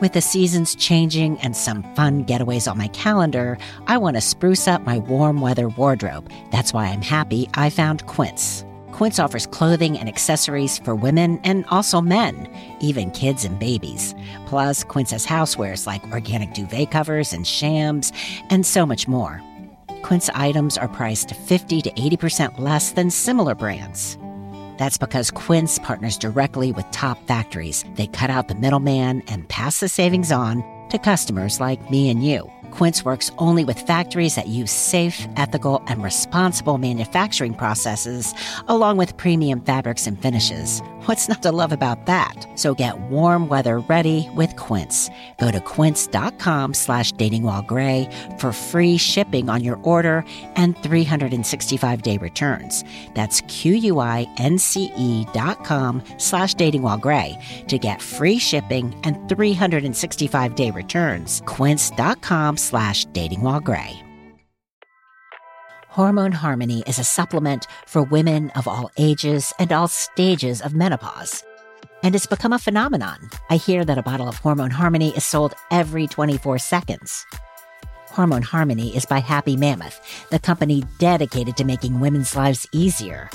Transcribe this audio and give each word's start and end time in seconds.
With 0.00 0.12
the 0.12 0.20
seasons 0.20 0.74
changing 0.74 1.38
and 1.38 1.56
some 1.56 1.84
fun 1.94 2.24
getaways 2.24 2.68
on 2.68 2.76
my 2.76 2.88
calendar, 2.88 3.56
I 3.86 3.96
want 3.96 4.16
to 4.16 4.20
spruce 4.20 4.66
up 4.66 4.82
my 4.82 4.98
warm 4.98 5.40
weather 5.40 5.68
wardrobe. 5.68 6.28
That's 6.50 6.72
why 6.72 6.86
I'm 6.86 7.00
happy 7.00 7.48
I 7.54 7.70
found 7.70 8.04
Quince. 8.06 8.64
Quince 8.90 9.20
offers 9.20 9.46
clothing 9.46 9.96
and 9.96 10.08
accessories 10.08 10.78
for 10.78 10.96
women 10.96 11.38
and 11.44 11.64
also 11.66 12.00
men, 12.00 12.48
even 12.80 13.12
kids 13.12 13.44
and 13.44 13.56
babies. 13.60 14.16
Plus, 14.46 14.82
Quince 14.82 15.12
has 15.12 15.24
housewares 15.24 15.86
like 15.86 16.04
organic 16.08 16.54
duvet 16.54 16.90
covers 16.90 17.32
and 17.32 17.46
shams, 17.46 18.12
and 18.50 18.66
so 18.66 18.84
much 18.84 19.06
more. 19.06 19.40
Quince 20.02 20.28
items 20.34 20.76
are 20.76 20.88
priced 20.88 21.34
50 21.34 21.82
to 21.82 21.90
80% 21.92 22.58
less 22.58 22.90
than 22.90 23.10
similar 23.10 23.54
brands. 23.54 24.18
That's 24.76 24.98
because 24.98 25.32
Quince 25.32 25.80
partners 25.80 26.16
directly 26.16 26.70
with 26.70 26.88
top 26.92 27.18
factories. 27.26 27.84
They 27.96 28.06
cut 28.06 28.30
out 28.30 28.46
the 28.46 28.54
middleman 28.54 29.22
and 29.22 29.48
pass 29.48 29.80
the 29.80 29.88
savings 29.88 30.30
on 30.30 30.62
to 30.94 30.98
customers 30.98 31.58
like 31.58 31.90
me 31.90 32.08
and 32.08 32.24
you. 32.24 32.50
Quince 32.70 33.04
works 33.04 33.30
only 33.38 33.64
with 33.64 33.78
factories 33.78 34.34
that 34.34 34.48
use 34.48 34.72
safe, 34.72 35.28
ethical, 35.36 35.80
and 35.86 36.02
responsible 36.02 36.76
manufacturing 36.76 37.54
processes, 37.54 38.34
along 38.66 38.96
with 38.96 39.16
premium 39.16 39.60
fabrics 39.60 40.08
and 40.08 40.20
finishes. 40.20 40.80
What's 41.06 41.28
not 41.28 41.42
to 41.42 41.52
love 41.52 41.70
about 41.70 42.06
that? 42.06 42.34
So 42.56 42.74
get 42.74 42.98
warm 42.98 43.48
weather 43.48 43.78
ready 43.80 44.28
with 44.34 44.56
Quince. 44.56 45.08
Go 45.38 45.52
to 45.52 45.60
quince.com 45.60 46.74
slash 46.74 47.12
datingwhilegray 47.12 48.40
for 48.40 48.52
free 48.52 48.96
shipping 48.96 49.48
on 49.48 49.62
your 49.62 49.78
order 49.82 50.24
and 50.56 50.76
365-day 50.78 52.18
returns. 52.18 52.82
That's 53.14 53.40
Q-U-I-N-C-E 53.42 55.26
dot 55.32 55.64
com 55.64 56.02
slash 56.18 56.54
datingwhilegray 56.56 57.66
to 57.68 57.78
get 57.78 58.02
free 58.02 58.38
shipping 58.38 58.98
and 59.04 59.16
365-day 59.28 60.70
returns. 60.70 60.83
quince.com 61.46 62.56
slash. 62.56 63.06
Hormone 65.88 66.32
Harmony 66.32 66.82
is 66.88 66.98
a 66.98 67.04
supplement 67.04 67.68
for 67.86 68.02
women 68.02 68.50
of 68.56 68.66
all 68.66 68.90
ages 68.98 69.52
and 69.60 69.72
all 69.72 69.86
stages 69.86 70.60
of 70.60 70.74
menopause. 70.74 71.44
And 72.02 72.16
it's 72.16 72.26
become 72.26 72.52
a 72.52 72.58
phenomenon. 72.58 73.30
I 73.48 73.56
hear 73.56 73.84
that 73.84 73.96
a 73.96 74.02
bottle 74.02 74.28
of 74.28 74.36
Hormone 74.36 74.72
Harmony 74.72 75.10
is 75.16 75.24
sold 75.24 75.54
every 75.70 76.08
24 76.08 76.58
seconds. 76.58 77.24
Hormone 78.08 78.42
Harmony 78.42 78.94
is 78.96 79.06
by 79.06 79.20
Happy 79.20 79.56
Mammoth, 79.56 80.28
the 80.30 80.40
company 80.40 80.82
dedicated 80.98 81.56
to 81.56 81.64
making 81.64 82.00
women's 82.00 82.34
lives 82.34 82.66
easier. 82.72 83.30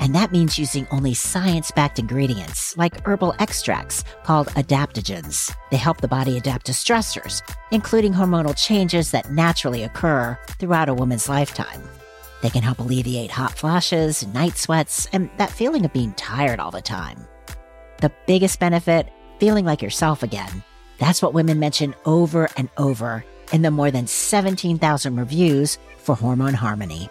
And 0.00 0.14
that 0.14 0.32
means 0.32 0.58
using 0.58 0.88
only 0.90 1.12
science 1.12 1.70
backed 1.70 1.98
ingredients 1.98 2.74
like 2.78 3.06
herbal 3.06 3.34
extracts 3.38 4.02
called 4.24 4.48
adaptogens. 4.48 5.54
They 5.70 5.76
help 5.76 6.00
the 6.00 6.08
body 6.08 6.38
adapt 6.38 6.66
to 6.66 6.72
stressors, 6.72 7.42
including 7.70 8.14
hormonal 8.14 8.56
changes 8.56 9.10
that 9.10 9.30
naturally 9.30 9.84
occur 9.84 10.38
throughout 10.58 10.88
a 10.88 10.94
woman's 10.94 11.28
lifetime. 11.28 11.82
They 12.40 12.48
can 12.48 12.62
help 12.62 12.78
alleviate 12.78 13.30
hot 13.30 13.52
flashes, 13.52 14.26
night 14.28 14.56
sweats, 14.56 15.06
and 15.12 15.28
that 15.36 15.52
feeling 15.52 15.84
of 15.84 15.92
being 15.92 16.14
tired 16.14 16.60
all 16.60 16.70
the 16.70 16.80
time. 16.80 17.28
The 18.00 18.12
biggest 18.26 18.58
benefit 18.58 19.12
feeling 19.38 19.66
like 19.66 19.82
yourself 19.82 20.22
again. 20.22 20.64
That's 20.98 21.20
what 21.20 21.34
women 21.34 21.58
mention 21.58 21.94
over 22.06 22.48
and 22.56 22.70
over 22.78 23.22
in 23.52 23.60
the 23.60 23.70
more 23.70 23.90
than 23.90 24.06
17,000 24.06 25.16
reviews 25.16 25.76
for 25.98 26.14
Hormone 26.14 26.54
Harmony. 26.54 27.10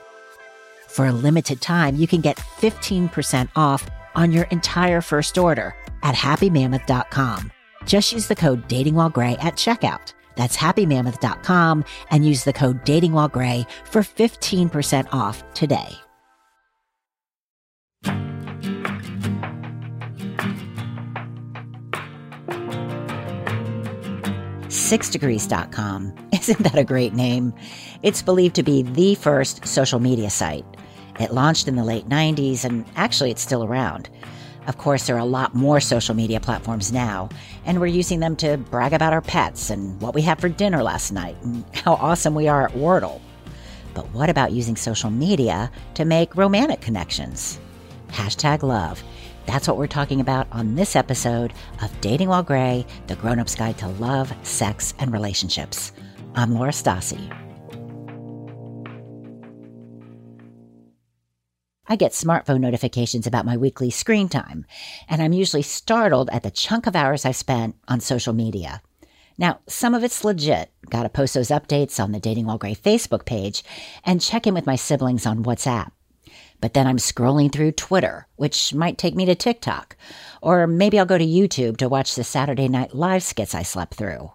For 0.89 1.05
a 1.05 1.13
limited 1.13 1.61
time, 1.61 1.95
you 1.95 2.07
can 2.07 2.19
get 2.19 2.37
15% 2.37 3.49
off 3.55 3.87
on 4.15 4.31
your 4.31 4.45
entire 4.45 5.01
first 5.01 5.37
order 5.37 5.75
at 6.01 6.15
happymammoth.com. 6.15 7.51
Just 7.85 8.11
use 8.11 8.27
the 8.27 8.35
code 8.35 8.67
datingwhilegray 8.67 9.41
at 9.41 9.53
checkout. 9.53 10.13
That's 10.35 10.57
happymammoth.com 10.57 11.85
and 12.09 12.25
use 12.25 12.43
the 12.43 12.53
code 12.53 12.83
datingwhilegray 12.85 13.69
for 13.85 14.01
15% 14.01 15.13
off 15.13 15.43
today. 15.53 15.95
Sixdegrees.com. 24.89 26.15
Isn't 26.33 26.63
that 26.63 26.79
a 26.79 26.83
great 26.83 27.13
name? 27.13 27.53
It's 28.01 28.23
believed 28.23 28.55
to 28.55 28.63
be 28.63 28.81
the 28.81 29.13
first 29.13 29.67
social 29.67 29.99
media 29.99 30.31
site. 30.31 30.65
It 31.19 31.31
launched 31.31 31.67
in 31.67 31.75
the 31.75 31.83
late 31.83 32.09
90s, 32.09 32.65
and 32.65 32.83
actually, 32.95 33.29
it's 33.29 33.43
still 33.43 33.63
around. 33.63 34.09
Of 34.65 34.79
course, 34.79 35.05
there 35.05 35.15
are 35.15 35.19
a 35.19 35.25
lot 35.25 35.53
more 35.53 35.79
social 35.79 36.15
media 36.15 36.39
platforms 36.39 36.91
now, 36.91 37.29
and 37.65 37.79
we're 37.79 37.85
using 37.85 38.19
them 38.19 38.35
to 38.37 38.57
brag 38.57 38.93
about 38.93 39.13
our 39.13 39.21
pets 39.21 39.69
and 39.69 40.01
what 40.01 40.15
we 40.15 40.23
had 40.23 40.41
for 40.41 40.49
dinner 40.49 40.81
last 40.81 41.11
night 41.11 41.37
and 41.43 41.63
how 41.75 41.93
awesome 41.93 42.33
we 42.33 42.47
are 42.47 42.65
at 42.65 42.73
Wordle. 42.73 43.21
But 43.93 44.09
what 44.09 44.31
about 44.31 44.53
using 44.53 44.75
social 44.75 45.11
media 45.11 45.69
to 45.93 46.03
make 46.03 46.35
romantic 46.35 46.81
connections? 46.81 47.59
Hashtag 48.07 48.63
love. 48.63 49.03
That's 49.49 49.67
what 49.67 49.77
we're 49.77 49.87
talking 49.87 50.21
about 50.21 50.45
on 50.51 50.75
this 50.75 50.95
episode 50.95 51.53
of 51.81 52.01
Dating 52.01 52.29
While 52.29 52.43
Gray, 52.43 52.85
the 53.07 53.15
grown 53.15 53.39
up's 53.39 53.55
guide 53.55 53.79
to 53.79 53.87
love, 53.87 54.31
sex, 54.43 54.93
and 54.99 55.11
relationships. 55.11 55.91
I'm 56.35 56.53
Laura 56.53 56.69
Stassi. 56.69 57.19
I 61.87 61.95
get 61.95 62.11
smartphone 62.11 62.59
notifications 62.59 63.25
about 63.25 63.47
my 63.47 63.57
weekly 63.57 63.89
screen 63.89 64.29
time, 64.29 64.67
and 65.07 65.19
I'm 65.19 65.33
usually 65.33 65.63
startled 65.63 66.29
at 66.29 66.43
the 66.43 66.51
chunk 66.51 66.85
of 66.85 66.95
hours 66.95 67.25
I've 67.25 67.35
spent 67.35 67.75
on 67.87 68.01
social 68.01 68.33
media. 68.33 68.83
Now, 69.39 69.61
some 69.65 69.95
of 69.95 70.03
it's 70.03 70.23
legit. 70.23 70.71
Gotta 70.91 71.09
post 71.09 71.33
those 71.33 71.49
updates 71.49 71.99
on 71.99 72.11
the 72.11 72.19
Dating 72.19 72.45
While 72.45 72.59
Gray 72.59 72.75
Facebook 72.75 73.25
page 73.25 73.63
and 74.05 74.21
check 74.21 74.45
in 74.45 74.53
with 74.53 74.67
my 74.67 74.75
siblings 74.75 75.25
on 75.25 75.43
WhatsApp. 75.43 75.89
But 76.61 76.73
then 76.73 76.87
I'm 76.87 76.97
scrolling 76.97 77.51
through 77.51 77.71
Twitter, 77.73 78.27
which 78.35 78.73
might 78.73 78.97
take 78.97 79.15
me 79.15 79.25
to 79.25 79.35
TikTok. 79.35 79.95
Or 80.41 80.67
maybe 80.67 80.99
I'll 80.99 81.05
go 81.05 81.17
to 81.17 81.25
YouTube 81.25 81.77
to 81.77 81.89
watch 81.89 82.15
the 82.15 82.23
Saturday 82.23 82.67
Night 82.67 82.93
Live 82.93 83.23
skits 83.23 83.55
I 83.55 83.63
slept 83.63 83.95
through. 83.95 84.31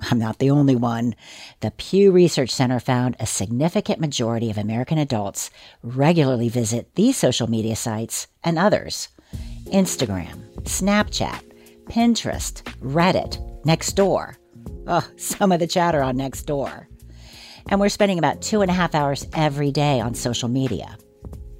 I'm 0.00 0.18
not 0.18 0.38
the 0.38 0.50
only 0.50 0.76
one. 0.76 1.14
The 1.60 1.72
Pew 1.72 2.12
Research 2.12 2.50
Center 2.50 2.78
found 2.78 3.16
a 3.18 3.26
significant 3.26 3.98
majority 3.98 4.50
of 4.50 4.58
American 4.58 4.98
adults 4.98 5.50
regularly 5.82 6.48
visit 6.48 6.94
these 6.94 7.16
social 7.16 7.50
media 7.50 7.74
sites 7.74 8.28
and 8.44 8.58
others 8.58 9.08
Instagram, 9.66 10.38
Snapchat, 10.62 11.42
Pinterest, 11.84 12.62
Reddit, 12.80 13.64
Nextdoor. 13.64 14.36
Oh, 14.86 15.06
some 15.16 15.52
of 15.52 15.58
the 15.58 15.66
chatter 15.66 16.02
on 16.02 16.16
Nextdoor. 16.16 16.86
And 17.68 17.80
we're 17.80 17.88
spending 17.90 18.18
about 18.18 18.40
two 18.40 18.62
and 18.62 18.70
a 18.70 18.74
half 18.74 18.94
hours 18.94 19.26
every 19.34 19.72
day 19.72 20.00
on 20.00 20.14
social 20.14 20.48
media. 20.48 20.96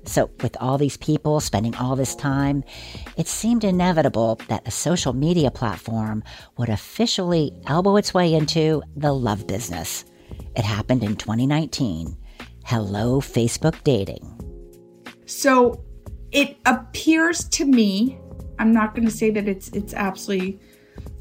So, 0.08 0.30
with 0.42 0.56
all 0.58 0.78
these 0.78 0.96
people 0.96 1.38
spending 1.38 1.74
all 1.74 1.94
this 1.94 2.14
time, 2.14 2.64
it 3.18 3.28
seemed 3.28 3.62
inevitable 3.62 4.40
that 4.48 4.66
a 4.66 4.70
social 4.70 5.12
media 5.12 5.50
platform 5.50 6.24
would 6.56 6.70
officially 6.70 7.52
elbow 7.66 7.96
its 7.96 8.14
way 8.14 8.32
into 8.32 8.82
the 8.96 9.12
love 9.12 9.46
business. 9.46 10.06
It 10.56 10.64
happened 10.64 11.04
in 11.04 11.16
2019. 11.16 12.16
Hello, 12.64 13.20
Facebook 13.20 13.76
dating. 13.84 14.24
So, 15.26 15.84
it 16.32 16.56
appears 16.64 17.46
to 17.50 17.66
me, 17.66 18.18
I'm 18.58 18.72
not 18.72 18.94
going 18.94 19.06
to 19.06 19.14
say 19.14 19.28
that 19.30 19.46
it's 19.46 19.68
it's 19.68 19.92
absolutely 19.92 20.58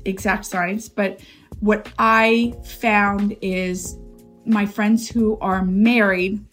exact 0.06 0.46
science, 0.46 0.88
but 0.88 1.20
what 1.60 1.92
I 2.00 2.54
found 2.64 3.36
is 3.42 3.98
my 4.46 4.66
friends 4.66 5.10
who 5.10 5.38
are 5.40 5.66
married 5.66 6.47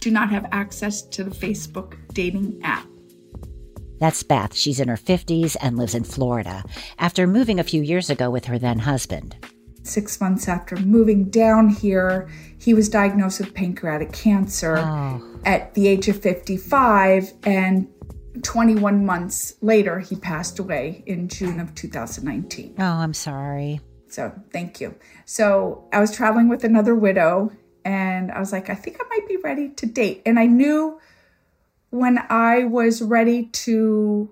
do 0.00 0.10
not 0.10 0.30
have 0.30 0.46
access 0.52 1.02
to 1.02 1.24
the 1.24 1.30
Facebook 1.30 1.96
dating 2.12 2.60
app. 2.62 2.86
That's 3.98 4.22
Beth. 4.22 4.54
She's 4.54 4.80
in 4.80 4.88
her 4.88 4.96
50s 4.96 5.56
and 5.60 5.76
lives 5.76 5.94
in 5.94 6.04
Florida 6.04 6.62
after 6.98 7.26
moving 7.26 7.58
a 7.58 7.64
few 7.64 7.82
years 7.82 8.10
ago 8.10 8.30
with 8.30 8.44
her 8.44 8.58
then 8.58 8.78
husband. 8.78 9.36
Six 9.82 10.20
months 10.20 10.48
after 10.48 10.76
moving 10.76 11.30
down 11.30 11.68
here, 11.68 12.28
he 12.58 12.74
was 12.74 12.88
diagnosed 12.88 13.40
with 13.40 13.54
pancreatic 13.54 14.12
cancer 14.12 14.78
oh. 14.78 15.40
at 15.44 15.74
the 15.74 15.88
age 15.88 16.08
of 16.08 16.20
55, 16.20 17.32
and 17.44 17.88
21 18.42 19.04
months 19.04 19.54
later, 19.62 19.98
he 19.98 20.14
passed 20.16 20.58
away 20.58 21.02
in 21.06 21.28
June 21.28 21.58
of 21.58 21.74
2019. 21.74 22.74
Oh, 22.78 22.84
I'm 22.84 23.14
sorry. 23.14 23.80
So, 24.08 24.32
thank 24.52 24.80
you. 24.80 24.94
So, 25.24 25.88
I 25.92 26.00
was 26.00 26.14
traveling 26.14 26.48
with 26.48 26.64
another 26.64 26.94
widow 26.94 27.50
and 27.88 28.30
I 28.30 28.38
was 28.38 28.52
like, 28.52 28.68
I 28.68 28.74
think 28.74 28.98
I 29.00 29.08
might 29.08 29.26
be 29.26 29.38
ready 29.38 29.70
to 29.70 29.86
date. 29.86 30.20
And 30.26 30.38
I 30.38 30.44
knew 30.44 31.00
when 31.88 32.18
I 32.28 32.64
was 32.64 33.00
ready 33.00 33.46
to 33.46 34.30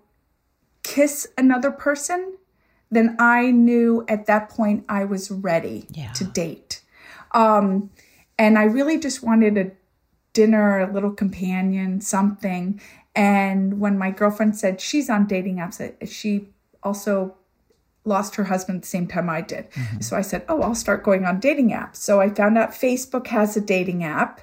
kiss 0.83 1.27
another 1.39 1.71
person, 1.71 2.37
then 2.91 3.17
I 3.19 3.51
knew 3.51 4.05
at 4.09 4.27
that 4.27 4.51
point 4.51 4.85
I 4.91 5.07
was 5.07 5.31
ready 5.31 5.87
yeah. 5.89 6.13
to 6.13 6.25
date. 6.25 6.83
Um, 7.33 7.89
and 8.39 8.59
I 8.59 8.65
really 8.65 9.01
just 9.01 9.23
wanted 9.23 9.57
a 9.57 9.71
dinner, 10.35 10.81
a 10.81 10.93
little 10.93 11.13
companion, 11.13 12.03
something. 12.03 12.79
And 13.15 13.81
when 13.81 13.97
my 13.97 14.11
girlfriend 14.11 14.59
said 14.59 14.83
she's 14.83 15.09
on 15.09 15.27
dating 15.27 15.57
apps, 15.57 15.81
she 16.07 16.49
also 16.83 17.37
lost 18.07 18.37
her 18.37 18.45
husband 18.45 18.77
at 18.77 18.83
the 18.83 18.89
same 18.89 19.07
time 19.07 19.29
I 19.29 19.41
did. 19.41 19.71
Mm-hmm. 19.73 20.01
So 20.01 20.17
I 20.17 20.23
said, 20.23 20.45
Oh, 20.49 20.63
I'll 20.63 20.75
start 20.75 21.03
going 21.03 21.25
on 21.25 21.41
dating 21.41 21.71
apps. 21.71 21.97
So 21.97 22.21
I 22.21 22.31
found 22.31 22.57
out 22.57 22.71
Facebook 22.71 23.27
has 23.29 23.57
a 23.57 23.61
dating 23.61 24.05
app. 24.05 24.41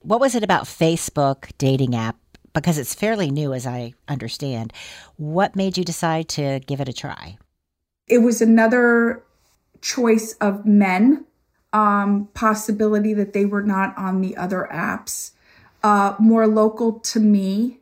What 0.00 0.20
was 0.20 0.34
it 0.34 0.44
about 0.44 0.64
Facebook 0.64 1.50
dating 1.58 1.94
app? 1.94 2.16
Because 2.54 2.78
it's 2.78 2.94
fairly 2.94 3.30
new, 3.30 3.52
as 3.52 3.66
I 3.66 3.94
understand. 4.08 4.72
What 5.16 5.54
made 5.54 5.76
you 5.76 5.84
decide 5.84 6.28
to 6.30 6.60
give 6.60 6.80
it 6.80 6.88
a 6.88 6.92
try? 6.92 7.38
It 8.06 8.18
was 8.18 8.40
another 8.40 9.22
choice 9.80 10.32
of 10.34 10.64
men, 10.64 11.24
um, 11.72 12.28
possibility 12.34 13.12
that 13.14 13.32
they 13.32 13.44
were 13.44 13.62
not 13.62 13.96
on 13.98 14.22
the 14.22 14.36
other 14.36 14.68
apps, 14.72 15.32
uh, 15.82 16.14
more 16.18 16.46
local 16.46 16.98
to 17.00 17.20
me 17.20 17.80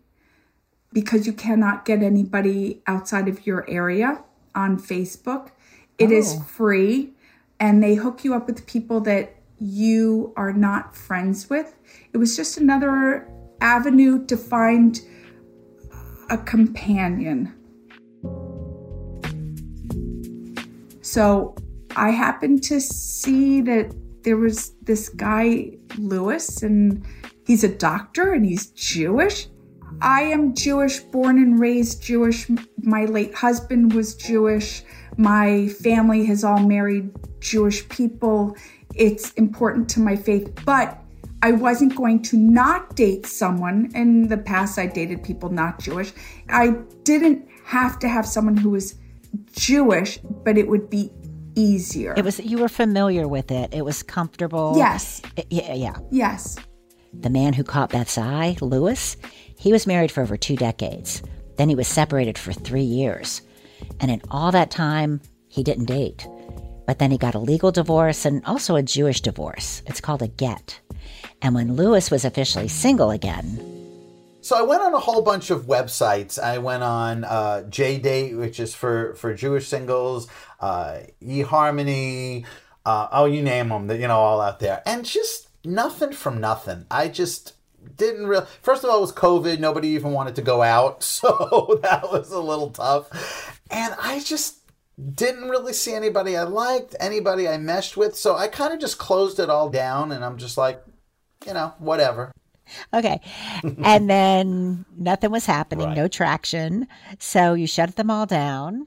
because 0.92 1.26
you 1.26 1.32
cannot 1.32 1.84
get 1.84 2.02
anybody 2.02 2.82
outside 2.86 3.28
of 3.28 3.46
your 3.46 3.68
area 3.68 4.22
on 4.56 4.78
Facebook. 4.78 5.50
It 5.98 6.10
oh. 6.10 6.16
is 6.16 6.42
free 6.44 7.12
and 7.60 7.82
they 7.82 7.94
hook 7.94 8.24
you 8.24 8.34
up 8.34 8.46
with 8.46 8.66
people 8.66 9.00
that 9.02 9.36
you 9.58 10.32
are 10.36 10.52
not 10.52 10.94
friends 10.94 11.48
with. 11.48 11.74
It 12.12 12.18
was 12.18 12.36
just 12.36 12.58
another 12.58 13.30
avenue 13.60 14.26
to 14.26 14.36
find 14.36 15.00
a 16.28 16.36
companion. 16.36 17.54
So 21.00 21.54
I 21.94 22.10
happened 22.10 22.62
to 22.64 22.80
see 22.80 23.60
that 23.62 23.94
there 24.22 24.36
was 24.36 24.74
this 24.82 25.08
guy, 25.08 25.78
Lewis, 25.96 26.62
and 26.62 27.04
he's 27.46 27.64
a 27.64 27.68
doctor 27.68 28.32
and 28.32 28.44
he's 28.44 28.66
Jewish. 28.66 29.48
I 30.00 30.22
am 30.22 30.54
Jewish, 30.54 31.00
born 31.00 31.38
and 31.38 31.58
raised 31.58 32.02
Jewish. 32.02 32.46
My 32.82 33.04
late 33.06 33.34
husband 33.34 33.92
was 33.94 34.14
Jewish. 34.14 34.82
My 35.16 35.68
family 35.68 36.24
has 36.26 36.44
all 36.44 36.60
married 36.60 37.10
Jewish 37.40 37.88
people. 37.88 38.56
It's 38.94 39.32
important 39.32 39.88
to 39.90 40.00
my 40.00 40.16
faith, 40.16 40.52
but 40.64 40.98
I 41.42 41.52
wasn't 41.52 41.94
going 41.94 42.22
to 42.22 42.36
not 42.36 42.96
date 42.96 43.26
someone. 43.26 43.90
In 43.94 44.28
the 44.28 44.38
past, 44.38 44.78
I 44.78 44.86
dated 44.86 45.22
people 45.22 45.50
not 45.50 45.78
Jewish. 45.80 46.12
I 46.48 46.70
didn't 47.04 47.46
have 47.64 47.98
to 48.00 48.08
have 48.08 48.26
someone 48.26 48.56
who 48.56 48.70
was 48.70 48.94
Jewish, 49.52 50.18
but 50.18 50.56
it 50.58 50.68
would 50.68 50.90
be 50.90 51.12
easier. 51.54 52.14
It 52.16 52.24
was 52.24 52.38
you 52.40 52.58
were 52.58 52.68
familiar 52.68 53.26
with 53.28 53.50
it. 53.50 53.72
It 53.74 53.84
was 53.84 54.02
comfortable. 54.02 54.74
Yes. 54.76 55.22
It, 55.36 55.46
yeah, 55.50 55.74
yeah. 55.74 55.96
Yes. 56.10 56.56
The 57.12 57.30
man 57.30 57.54
who 57.54 57.64
caught 57.64 57.90
Beth's 57.90 58.18
eye, 58.18 58.56
Lewis, 58.60 59.16
he 59.58 59.72
was 59.72 59.86
married 59.86 60.10
for 60.10 60.22
over 60.22 60.36
two 60.36 60.56
decades. 60.56 61.22
Then 61.56 61.68
he 61.68 61.74
was 61.74 61.88
separated 61.88 62.38
for 62.38 62.52
three 62.52 62.82
years. 62.82 63.42
And 64.00 64.10
in 64.10 64.22
all 64.30 64.52
that 64.52 64.70
time, 64.70 65.20
he 65.48 65.62
didn't 65.62 65.86
date. 65.86 66.26
But 66.86 66.98
then 66.98 67.10
he 67.10 67.18
got 67.18 67.34
a 67.34 67.40
legal 67.40 67.72
divorce 67.72 68.24
and 68.24 68.44
also 68.44 68.76
a 68.76 68.82
Jewish 68.82 69.20
divorce. 69.20 69.82
It's 69.86 70.00
called 70.00 70.22
a 70.22 70.28
get. 70.28 70.80
And 71.42 71.54
when 71.54 71.74
Lewis 71.74 72.10
was 72.10 72.24
officially 72.24 72.68
single 72.68 73.10
again, 73.10 73.76
so 74.46 74.56
I 74.56 74.62
went 74.62 74.80
on 74.80 74.94
a 74.94 75.00
whole 75.00 75.22
bunch 75.22 75.50
of 75.50 75.66
websites. 75.66 76.40
I 76.40 76.58
went 76.58 76.84
on 76.84 77.24
uh, 77.24 77.64
JDate, 77.68 78.38
which 78.38 78.60
is 78.60 78.76
for 78.76 79.14
for 79.14 79.34
Jewish 79.34 79.66
singles, 79.66 80.28
uh, 80.60 80.98
eHarmony, 81.20 82.46
uh, 82.84 83.08
oh, 83.10 83.24
you 83.24 83.42
name 83.42 83.70
them, 83.70 83.90
you 83.90 84.06
know, 84.06 84.20
all 84.20 84.40
out 84.40 84.60
there, 84.60 84.82
and 84.86 85.04
just 85.04 85.48
nothing 85.64 86.12
from 86.12 86.40
nothing. 86.40 86.86
I 86.92 87.08
just 87.08 87.54
didn't 87.96 88.26
real. 88.26 88.46
First 88.62 88.84
of 88.84 88.90
all, 88.90 88.98
it 88.98 89.00
was 89.00 89.12
COVID. 89.12 89.58
Nobody 89.58 89.88
even 89.88 90.12
wanted 90.12 90.36
to 90.36 90.42
go 90.42 90.62
out, 90.62 91.02
so 91.02 91.78
that 91.82 92.10
was 92.10 92.30
a 92.30 92.40
little 92.40 92.70
tough. 92.70 93.60
And 93.70 93.94
I 94.00 94.20
just 94.20 94.58
didn't 95.14 95.48
really 95.48 95.72
see 95.72 95.94
anybody 95.94 96.36
I 96.36 96.44
liked, 96.44 96.96
anybody 97.00 97.48
I 97.48 97.58
meshed 97.58 97.96
with. 97.96 98.16
So 98.16 98.36
I 98.36 98.48
kind 98.48 98.72
of 98.72 98.80
just 98.80 98.98
closed 98.98 99.38
it 99.38 99.50
all 99.50 99.68
down, 99.68 100.12
and 100.12 100.24
I'm 100.24 100.38
just 100.38 100.56
like, 100.56 100.82
you 101.46 101.52
know, 101.52 101.74
whatever. 101.78 102.32
Okay. 102.92 103.20
and 103.62 104.10
then 104.10 104.84
nothing 104.96 105.30
was 105.30 105.46
happening, 105.46 105.88
right. 105.88 105.96
no 105.96 106.08
traction. 106.08 106.86
So 107.18 107.54
you 107.54 107.66
shut 107.66 107.96
them 107.96 108.10
all 108.10 108.26
down. 108.26 108.86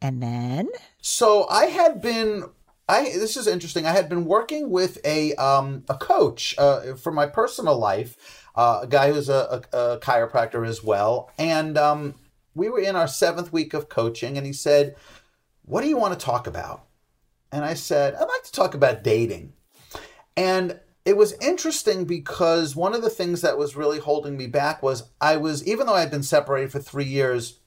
And 0.00 0.22
then? 0.22 0.68
So 1.00 1.48
I 1.48 1.66
had 1.66 2.02
been 2.02 2.44
I 2.88 3.04
this 3.04 3.36
is 3.36 3.46
interesting. 3.46 3.86
I 3.86 3.92
had 3.92 4.08
been 4.08 4.24
working 4.26 4.70
with 4.70 4.98
a 5.04 5.34
um, 5.34 5.84
a 5.88 5.94
coach 5.94 6.54
uh, 6.58 6.94
for 6.94 7.12
my 7.12 7.26
personal 7.26 7.78
life, 7.78 8.46
uh, 8.54 8.80
a 8.82 8.86
guy 8.86 9.12
who's 9.12 9.28
a, 9.28 9.64
a, 9.72 9.76
a 9.76 10.00
chiropractor 10.00 10.66
as 10.66 10.84
well, 10.84 11.30
and 11.38 11.78
um, 11.78 12.14
we 12.54 12.68
were 12.68 12.80
in 12.80 12.94
our 12.94 13.08
seventh 13.08 13.52
week 13.52 13.72
of 13.72 13.88
coaching, 13.88 14.36
and 14.36 14.46
he 14.46 14.52
said, 14.52 14.96
"What 15.64 15.80
do 15.80 15.88
you 15.88 15.96
want 15.96 16.18
to 16.18 16.24
talk 16.24 16.46
about?" 16.46 16.84
And 17.50 17.64
I 17.64 17.74
said, 17.74 18.14
"I'd 18.14 18.20
like 18.20 18.44
to 18.44 18.52
talk 18.52 18.74
about 18.74 19.02
dating," 19.02 19.54
and 20.36 20.78
it 21.06 21.16
was 21.16 21.32
interesting 21.40 22.04
because 22.04 22.76
one 22.76 22.94
of 22.94 23.02
the 23.02 23.10
things 23.10 23.40
that 23.40 23.58
was 23.58 23.76
really 23.76 23.98
holding 23.98 24.36
me 24.36 24.46
back 24.46 24.82
was 24.82 25.10
I 25.22 25.38
was 25.38 25.66
even 25.66 25.86
though 25.86 25.94
I 25.94 26.00
had 26.00 26.10
been 26.10 26.22
separated 26.22 26.70
for 26.70 26.80
three 26.80 27.04
years. 27.04 27.60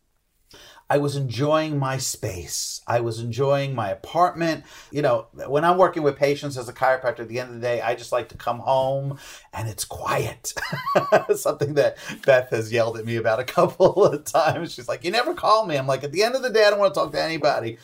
I 0.89 0.99
was 0.99 1.17
enjoying 1.17 1.77
my 1.77 1.97
space. 1.97 2.81
I 2.87 3.01
was 3.01 3.19
enjoying 3.19 3.75
my 3.75 3.89
apartment. 3.89 4.63
You 4.91 5.01
know, 5.01 5.27
when 5.47 5.65
I'm 5.65 5.77
working 5.77 6.01
with 6.01 6.15
patients 6.15 6.57
as 6.57 6.69
a 6.69 6.73
chiropractor, 6.73 7.19
at 7.19 7.27
the 7.27 7.39
end 7.39 7.49
of 7.49 7.55
the 7.55 7.61
day, 7.61 7.81
I 7.81 7.95
just 7.95 8.13
like 8.13 8.29
to 8.29 8.37
come 8.37 8.59
home 8.59 9.19
and 9.51 9.67
it's 9.67 9.83
quiet. 9.83 10.53
Something 11.35 11.73
that 11.73 11.97
Beth 12.25 12.49
has 12.51 12.71
yelled 12.71 12.97
at 12.97 13.05
me 13.05 13.17
about 13.17 13.39
a 13.39 13.43
couple 13.43 14.05
of 14.05 14.23
times. 14.23 14.73
She's 14.73 14.87
like, 14.87 15.03
You 15.03 15.11
never 15.11 15.33
call 15.33 15.65
me. 15.65 15.77
I'm 15.77 15.87
like, 15.87 16.05
At 16.05 16.13
the 16.13 16.23
end 16.23 16.35
of 16.35 16.41
the 16.41 16.49
day, 16.49 16.65
I 16.65 16.69
don't 16.69 16.79
want 16.79 16.93
to 16.93 16.99
talk 16.99 17.11
to 17.11 17.21
anybody. 17.21 17.77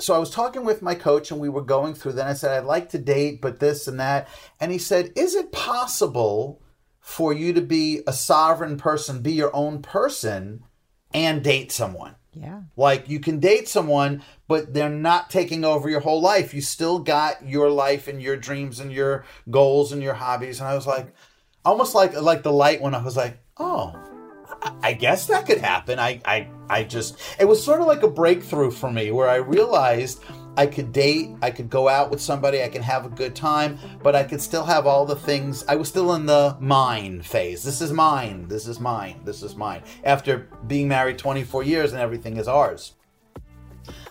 So 0.00 0.14
I 0.14 0.18
was 0.18 0.30
talking 0.30 0.64
with 0.64 0.82
my 0.82 0.94
coach 0.94 1.30
and 1.30 1.40
we 1.40 1.48
were 1.48 1.62
going 1.62 1.94
through. 1.94 2.12
Then 2.12 2.26
I 2.28 2.34
said, 2.34 2.56
I'd 2.56 2.66
like 2.66 2.88
to 2.90 2.98
date, 2.98 3.40
but 3.40 3.58
this 3.60 3.88
and 3.88 3.98
that. 4.00 4.28
And 4.60 4.72
he 4.72 4.78
said, 4.78 5.12
Is 5.14 5.36
it 5.36 5.52
possible 5.52 6.60
for 7.00 7.32
you 7.32 7.52
to 7.52 7.60
be 7.60 8.00
a 8.06 8.12
sovereign 8.12 8.76
person, 8.78 9.22
be 9.22 9.32
your 9.32 9.54
own 9.54 9.80
person, 9.80 10.64
and 11.14 11.44
date 11.44 11.70
someone? 11.70 12.16
Yeah. 12.40 12.62
Like 12.76 13.08
you 13.08 13.20
can 13.20 13.40
date 13.40 13.68
someone, 13.68 14.22
but 14.46 14.72
they're 14.72 14.88
not 14.88 15.30
taking 15.30 15.64
over 15.64 15.88
your 15.88 16.00
whole 16.00 16.20
life. 16.20 16.54
You 16.54 16.60
still 16.60 16.98
got 16.98 17.46
your 17.46 17.70
life 17.70 18.08
and 18.08 18.22
your 18.22 18.36
dreams 18.36 18.80
and 18.80 18.92
your 18.92 19.24
goals 19.50 19.92
and 19.92 20.02
your 20.02 20.14
hobbies. 20.14 20.60
And 20.60 20.68
I 20.68 20.74
was 20.74 20.86
like, 20.86 21.14
almost 21.64 21.94
like 21.94 22.18
like 22.20 22.42
the 22.42 22.52
light 22.52 22.80
when 22.80 22.94
I 22.94 23.02
was 23.02 23.16
like, 23.16 23.38
oh, 23.58 23.94
I 24.82 24.92
guess 24.92 25.26
that 25.26 25.46
could 25.46 25.58
happen. 25.58 25.98
I 25.98 26.20
I 26.24 26.48
I 26.68 26.84
just 26.84 27.18
it 27.38 27.46
was 27.46 27.62
sort 27.62 27.80
of 27.80 27.86
like 27.86 28.02
a 28.02 28.08
breakthrough 28.08 28.70
for 28.70 28.90
me 28.90 29.10
where 29.10 29.28
I 29.28 29.36
realized 29.36 30.22
I 30.58 30.66
could 30.66 30.92
date, 30.92 31.30
I 31.40 31.52
could 31.52 31.70
go 31.70 31.88
out 31.88 32.10
with 32.10 32.20
somebody, 32.20 32.64
I 32.64 32.68
can 32.68 32.82
have 32.82 33.06
a 33.06 33.08
good 33.08 33.36
time, 33.36 33.78
but 34.02 34.16
I 34.16 34.24
could 34.24 34.40
still 34.40 34.64
have 34.64 34.88
all 34.88 35.06
the 35.06 35.14
things. 35.14 35.64
I 35.68 35.76
was 35.76 35.86
still 35.86 36.14
in 36.14 36.26
the 36.26 36.56
mine 36.58 37.22
phase. 37.22 37.62
This 37.62 37.80
is 37.80 37.92
mine. 37.92 38.48
This 38.48 38.66
is 38.66 38.80
mine. 38.80 39.20
This 39.24 39.44
is 39.44 39.54
mine. 39.54 39.84
After 40.02 40.48
being 40.66 40.88
married 40.88 41.16
24 41.16 41.62
years 41.62 41.92
and 41.92 42.02
everything 42.02 42.38
is 42.38 42.48
ours. 42.48 42.94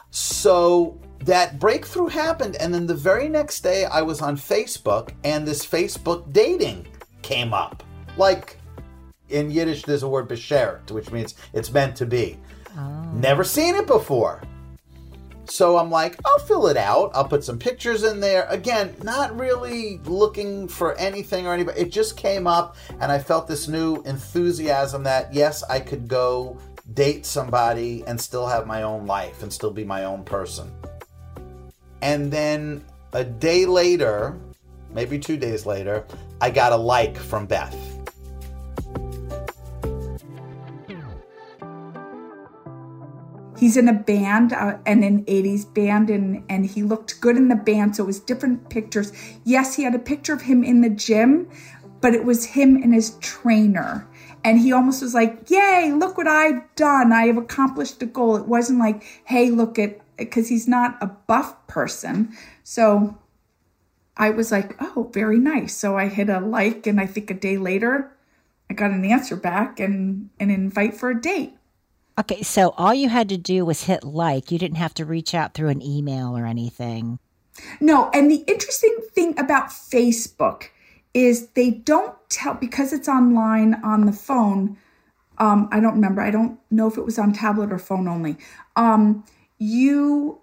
So 0.10 0.98
that 1.26 1.60
breakthrough 1.60 2.08
happened 2.08 2.56
and 2.56 2.74
then 2.74 2.88
the 2.88 2.96
very 2.96 3.28
next 3.28 3.60
day 3.60 3.84
I 3.84 4.02
was 4.02 4.22
on 4.22 4.38
Facebook 4.38 5.12
and 5.26 5.46
this 5.46 5.66
Facebook 5.66 6.32
dating 6.32 6.88
came 7.24 7.54
up. 7.54 7.84
Like 8.16 8.58
in 9.28 9.52
Yiddish 9.52 9.84
there's 9.84 10.04
a 10.04 10.08
word 10.08 10.30
beshert, 10.30 10.92
which 10.92 11.12
means 11.12 11.36
it's 11.52 11.74
meant 11.74 11.98
to 11.98 12.06
be. 12.06 12.40
Oh. 12.78 13.12
Never 13.16 13.44
seen 13.44 13.76
it 13.76 13.86
before. 13.86 14.42
So 15.50 15.78
I'm 15.78 15.90
like, 15.90 16.18
I'll 16.26 16.40
fill 16.40 16.68
it 16.68 16.78
out. 16.78 17.12
I'll 17.14 17.28
put 17.28 17.44
some 17.44 17.58
pictures 17.58 18.04
in 18.04 18.20
there. 18.20 18.46
Again, 18.50 18.96
not 19.04 19.38
really 19.38 20.00
looking 20.06 20.68
for 20.68 20.96
anything 20.96 21.48
or 21.48 21.54
anybody. 21.54 21.80
It 21.80 21.92
just 21.92 22.18
came 22.18 22.48
up 22.48 22.76
and 23.00 23.12
I 23.12 23.20
felt 23.20 23.48
this 23.48 23.68
new 23.68 24.02
enthusiasm 24.04 25.04
that 25.04 25.34
yes, 25.34 25.64
I 25.64 25.80
could 25.80 26.08
go 26.08 26.58
date 26.94 27.26
somebody 27.26 28.04
and 28.08 28.20
still 28.20 28.48
have 28.48 28.68
my 28.68 28.84
own 28.84 29.06
life 29.06 29.44
and 29.44 29.52
still 29.52 29.72
be 29.72 29.84
my 29.84 30.06
own 30.06 30.24
person. 30.24 30.72
And 32.02 32.32
then 32.32 32.84
a 33.14 33.24
day 33.24 33.66
later, 33.66 34.38
maybe 34.94 35.18
two 35.18 35.38
days 35.38 35.66
later, 35.66 36.06
I 36.40 36.50
got 36.50 36.72
a 36.72 36.78
like 36.78 37.18
from 37.18 37.46
Beth. 37.46 37.97
He's 43.58 43.76
in 43.76 43.88
a 43.88 43.94
band 43.94 44.54
uh, 44.54 44.78
and 44.86 45.04
an 45.04 45.26
80s 45.26 45.74
band 45.74 46.10
and 46.10 46.44
and 46.50 46.66
he 46.66 46.84
looked 46.84 47.20
good 47.20 47.36
in 47.36 47.50
the 47.50 47.56
band 47.56 47.96
so 47.96 48.04
it 48.04 48.08
was 48.08 48.20
different 48.20 48.70
pictures. 48.70 49.12
Yes 49.44 49.76
he 49.76 49.84
had 49.84 49.96
a 49.96 50.00
picture 50.00 50.34
of 50.34 50.44
him 50.44 50.64
in 50.64 50.82
the 50.82 50.90
gym 50.90 51.50
but 52.00 52.14
it 52.14 52.24
was 52.24 52.46
him 52.46 52.76
and 52.76 52.94
his 52.94 53.18
trainer. 53.20 54.08
And 54.44 54.60
he 54.60 54.72
almost 54.72 55.02
was 55.02 55.14
like 55.14 55.50
yay 55.50 55.92
look 55.94 56.18
what 56.18 56.28
i've 56.28 56.64
done. 56.76 57.12
I 57.12 57.28
have 57.28 57.38
accomplished 57.38 58.02
a 58.02 58.06
goal. 58.06 58.38
It 58.38 58.48
wasn't 58.48 58.80
like 58.80 59.04
hey 59.26 59.50
look 59.50 59.80
at 59.80 60.00
because 60.18 60.50
he's 60.50 60.68
not 60.68 60.98
a 61.02 61.08
buff 61.08 61.68
person. 61.68 62.36
So 62.64 63.18
i 64.16 64.30
was 64.30 64.52
like 64.52 64.76
oh 64.80 65.10
very 65.14 65.40
nice. 65.40 65.76
So 65.76 65.98
i 65.98 66.08
hit 66.08 66.30
a 66.30 66.40
like 66.40 66.88
and 66.88 67.00
i 67.02 67.06
think 67.06 67.32
a 67.32 67.34
day 67.34 67.58
later 67.58 68.12
i 68.70 68.74
got 68.74 68.92
an 68.92 69.06
answer 69.06 69.36
back 69.36 69.80
and 69.80 70.30
an 70.40 70.50
invite 70.52 70.96
for 70.96 71.10
a 71.10 71.20
date 71.20 71.57
Okay, 72.20 72.42
so 72.42 72.74
all 72.78 72.94
you 72.94 73.10
had 73.10 73.30
to 73.30 73.38
do 73.38 73.64
was 73.64 73.84
hit 73.84 74.04
like. 74.04 74.52
You 74.52 74.58
didn't 74.58 74.78
have 74.78 74.94
to 74.96 75.06
reach 75.06 75.36
out 75.36 75.54
through 75.54 75.70
an 75.70 75.84
email 75.84 76.36
or 76.36 76.46
anything. 76.46 77.20
No, 77.80 78.10
and 78.14 78.30
the 78.30 78.44
interesting 78.48 78.98
thing 79.14 79.38
about 79.40 79.70
Facebook 79.70 80.70
is 81.14 81.48
they 81.50 81.72
don't 81.72 82.16
tell 82.30 82.56
because 82.56 82.92
it's 82.92 83.08
online 83.08 83.76
on 83.84 84.06
the 84.06 84.12
phone. 84.12 84.78
Um, 85.38 85.70
I 85.72 85.80
don't 85.80 85.94
remember. 85.94 86.22
I 86.22 86.32
don't 86.32 86.60
know 86.72 86.88
if 86.88 86.98
it 86.98 87.06
was 87.06 87.20
on 87.20 87.34
tablet 87.34 87.72
or 87.72 87.80
phone 87.80 88.08
only. 88.08 88.38
Um, 88.76 89.24
you 89.60 90.42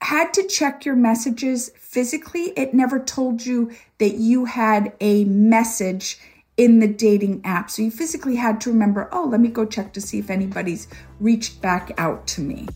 had 0.00 0.32
to 0.34 0.46
check 0.46 0.84
your 0.84 0.96
messages 0.96 1.70
physically. 1.76 2.52
It 2.56 2.74
never 2.74 2.98
told 2.98 3.44
you 3.44 3.72
that 3.98 4.14
you 4.14 4.44
had 4.46 4.92
a 5.00 5.24
message 5.24 6.18
in 6.56 6.80
the 6.80 6.88
dating 6.88 7.42
app. 7.44 7.70
So 7.70 7.82
you 7.82 7.90
physically 7.90 8.36
had 8.36 8.60
to 8.62 8.70
remember, 8.70 9.08
oh, 9.12 9.24
let 9.24 9.40
me 9.40 9.48
go 9.48 9.64
check 9.64 9.92
to 9.94 10.00
see 10.00 10.18
if 10.18 10.30
anybody's 10.30 10.88
reached 11.20 11.60
back 11.60 11.92
out 11.98 12.26
to 12.28 12.40
me. 12.40 12.68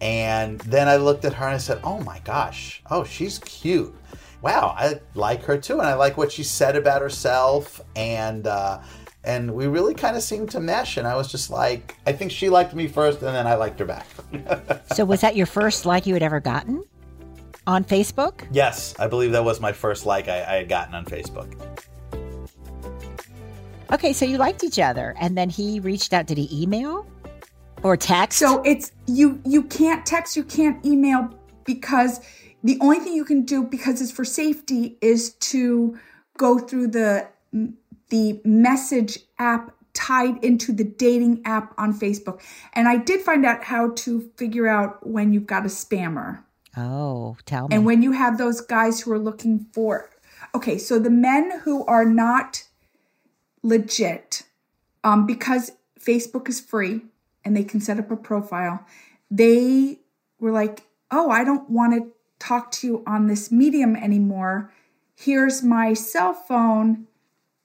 And 0.00 0.60
then 0.60 0.88
I 0.88 0.96
looked 0.96 1.24
at 1.24 1.32
her 1.34 1.46
and 1.46 1.54
I 1.54 1.58
said, 1.58 1.80
oh 1.82 2.00
my 2.00 2.18
gosh, 2.20 2.82
oh, 2.90 3.04
she's 3.04 3.38
cute. 3.38 3.94
Wow, 4.42 4.74
I 4.76 5.00
like 5.14 5.42
her 5.44 5.56
too. 5.56 5.78
And 5.78 5.88
I 5.88 5.94
like 5.94 6.18
what 6.18 6.30
she 6.30 6.44
said 6.44 6.76
about 6.76 7.00
herself. 7.00 7.80
And, 7.96 8.46
uh, 8.46 8.80
and 9.24 9.54
we 9.54 9.66
really 9.66 9.94
kind 9.94 10.16
of 10.16 10.22
seemed 10.22 10.50
to 10.50 10.60
mesh. 10.60 10.98
And 10.98 11.06
I 11.06 11.16
was 11.16 11.32
just 11.32 11.50
like, 11.50 11.96
I 12.06 12.12
think 12.12 12.30
she 12.30 12.48
liked 12.48 12.74
me 12.74 12.86
first, 12.86 13.22
and 13.22 13.34
then 13.34 13.46
I 13.46 13.54
liked 13.54 13.80
her 13.80 13.84
back. 13.84 14.06
so, 14.94 15.04
was 15.04 15.20
that 15.22 15.34
your 15.34 15.46
first 15.46 15.84
like 15.84 16.06
you 16.06 16.14
had 16.14 16.22
ever 16.22 16.38
gotten 16.38 16.84
on 17.66 17.82
Facebook? 17.82 18.46
Yes, 18.52 18.94
I 19.00 19.08
believe 19.08 19.32
that 19.32 19.44
was 19.44 19.60
my 19.60 19.72
first 19.72 20.06
like 20.06 20.28
I, 20.28 20.44
I 20.44 20.56
had 20.58 20.68
gotten 20.68 20.94
on 20.94 21.04
Facebook. 21.04 21.60
Okay, 23.92 24.12
so 24.12 24.24
you 24.24 24.36
liked 24.38 24.64
each 24.64 24.78
other, 24.78 25.14
and 25.18 25.36
then 25.36 25.48
he 25.48 25.80
reached 25.80 26.12
out. 26.12 26.26
Did 26.26 26.38
he 26.38 26.62
email 26.62 27.06
or 27.82 27.96
text? 27.96 28.38
So 28.38 28.62
it's 28.62 28.92
you. 29.06 29.40
You 29.44 29.62
can't 29.62 30.04
text. 30.04 30.36
You 30.36 30.44
can't 30.44 30.84
email 30.84 31.30
because 31.64 32.20
the 32.64 32.78
only 32.80 32.98
thing 32.98 33.14
you 33.14 33.24
can 33.24 33.42
do 33.42 33.62
because 33.62 34.00
it's 34.00 34.10
for 34.10 34.24
safety 34.24 34.98
is 35.00 35.34
to 35.34 35.96
go 36.36 36.58
through 36.58 36.88
the 36.88 37.28
the 38.08 38.40
message 38.44 39.18
app 39.38 39.72
tied 39.94 40.42
into 40.44 40.72
the 40.72 40.84
dating 40.84 41.42
app 41.44 41.72
on 41.78 41.98
Facebook. 41.98 42.40
And 42.74 42.88
I 42.88 42.98
did 42.98 43.22
find 43.22 43.46
out 43.46 43.64
how 43.64 43.90
to 43.90 44.30
figure 44.36 44.66
out 44.66 45.06
when 45.06 45.32
you've 45.32 45.46
got 45.46 45.64
a 45.64 45.68
spammer. 45.68 46.42
Oh, 46.76 47.36
tell 47.46 47.68
me. 47.68 47.74
And 47.74 47.86
when 47.86 48.02
you 48.02 48.12
have 48.12 48.36
those 48.36 48.60
guys 48.60 49.00
who 49.00 49.12
are 49.12 49.18
looking 49.18 49.66
for 49.72 50.10
okay, 50.54 50.78
so 50.78 50.98
the 50.98 51.10
men 51.10 51.60
who 51.60 51.84
are 51.86 52.04
not 52.04 52.64
legit, 53.66 54.44
um, 55.02 55.26
because 55.26 55.72
Facebook 56.00 56.48
is 56.48 56.60
free 56.60 57.02
and 57.44 57.56
they 57.56 57.64
can 57.64 57.80
set 57.80 57.98
up 57.98 58.10
a 58.10 58.16
profile, 58.16 58.86
they 59.30 60.00
were 60.38 60.52
like, 60.52 60.86
oh, 61.10 61.30
I 61.30 61.44
don't 61.44 61.68
want 61.68 61.94
to 61.94 62.12
talk 62.38 62.70
to 62.70 62.86
you 62.86 63.04
on 63.06 63.26
this 63.26 63.50
medium 63.50 63.96
anymore. 63.96 64.72
Here's 65.14 65.62
my 65.62 65.94
cell 65.94 66.32
phone. 66.32 67.06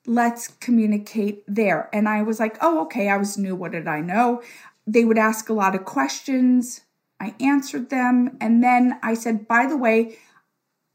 Let's 0.08 0.48
communicate 0.48 1.44
there. 1.48 1.90
And 1.94 2.10
I 2.10 2.24
was 2.24 2.40
like, 2.40 2.58
oh, 2.62 2.82
okay. 2.84 3.10
I 3.10 3.18
was 3.18 3.38
new. 3.38 3.56
What 3.56 3.74
did 3.74 3.88
I 3.88 4.02
know? 4.02 4.42
They 4.88 5.06
would 5.06 5.18
ask 5.18 5.50
a 5.50 5.54
lot 5.54 5.76
of 5.76 5.86
questions. 5.86 6.82
I 7.20 7.36
answered 7.40 7.90
them. 7.90 8.38
And 8.42 8.64
then 8.64 9.00
I 9.04 9.14
said, 9.14 9.48
by 9.48 9.68
the 9.68 9.78
way, 9.78 10.18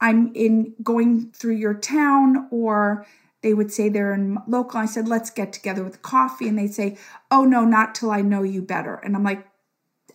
I'm 0.01 0.35
in 0.35 0.75
going 0.83 1.31
through 1.33 1.55
your 1.55 1.75
town 1.75 2.49
or 2.51 3.07
they 3.47 3.55
would 3.55 3.73
say 3.73 3.89
they're 3.89 4.13
in 4.13 4.39
local. 4.49 4.81
I 4.81 4.87
said, 4.87 5.07
let's 5.07 5.31
get 5.31 5.53
together 5.53 5.85
with 5.85 6.03
coffee. 6.03 6.49
And 6.49 6.59
they'd 6.59 6.75
say, 6.75 6.99
oh, 7.31 7.45
no, 7.45 7.65
not 7.65 7.95
till 7.95 8.11
I 8.11 8.21
know 8.21 8.43
you 8.43 8.61
better. 8.61 8.97
And 8.97 9.15
I'm 9.15 9.23
like, 9.23 9.47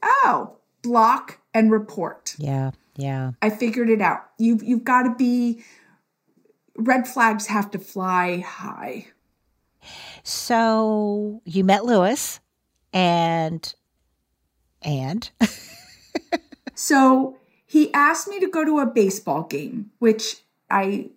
oh, 0.03 0.57
block 0.81 1.39
and 1.53 1.71
report. 1.71 2.35
Yeah. 2.37 2.71
Yeah. 2.97 3.31
I 3.41 3.49
figured 3.49 3.89
it 3.89 4.01
out. 4.01 4.25
You've, 4.37 4.61
you've 4.61 4.83
got 4.83 5.03
to 5.03 5.15
be, 5.15 5.63
red 6.75 7.07
flags 7.07 7.47
have 7.47 7.71
to 7.71 7.79
fly 7.79 8.39
high. 8.39 9.07
So 10.23 11.41
you 11.45 11.63
met 11.63 11.85
Lewis 11.85 12.41
and, 12.91 13.73
and. 14.81 15.31
so 16.75 17.37
he 17.65 17.93
asked 17.93 18.27
me 18.27 18.41
to 18.41 18.49
go 18.49 18.65
to 18.65 18.79
a 18.79 18.85
baseball 18.85 19.43
game, 19.43 19.91
which 19.99 20.43
I 20.69 21.11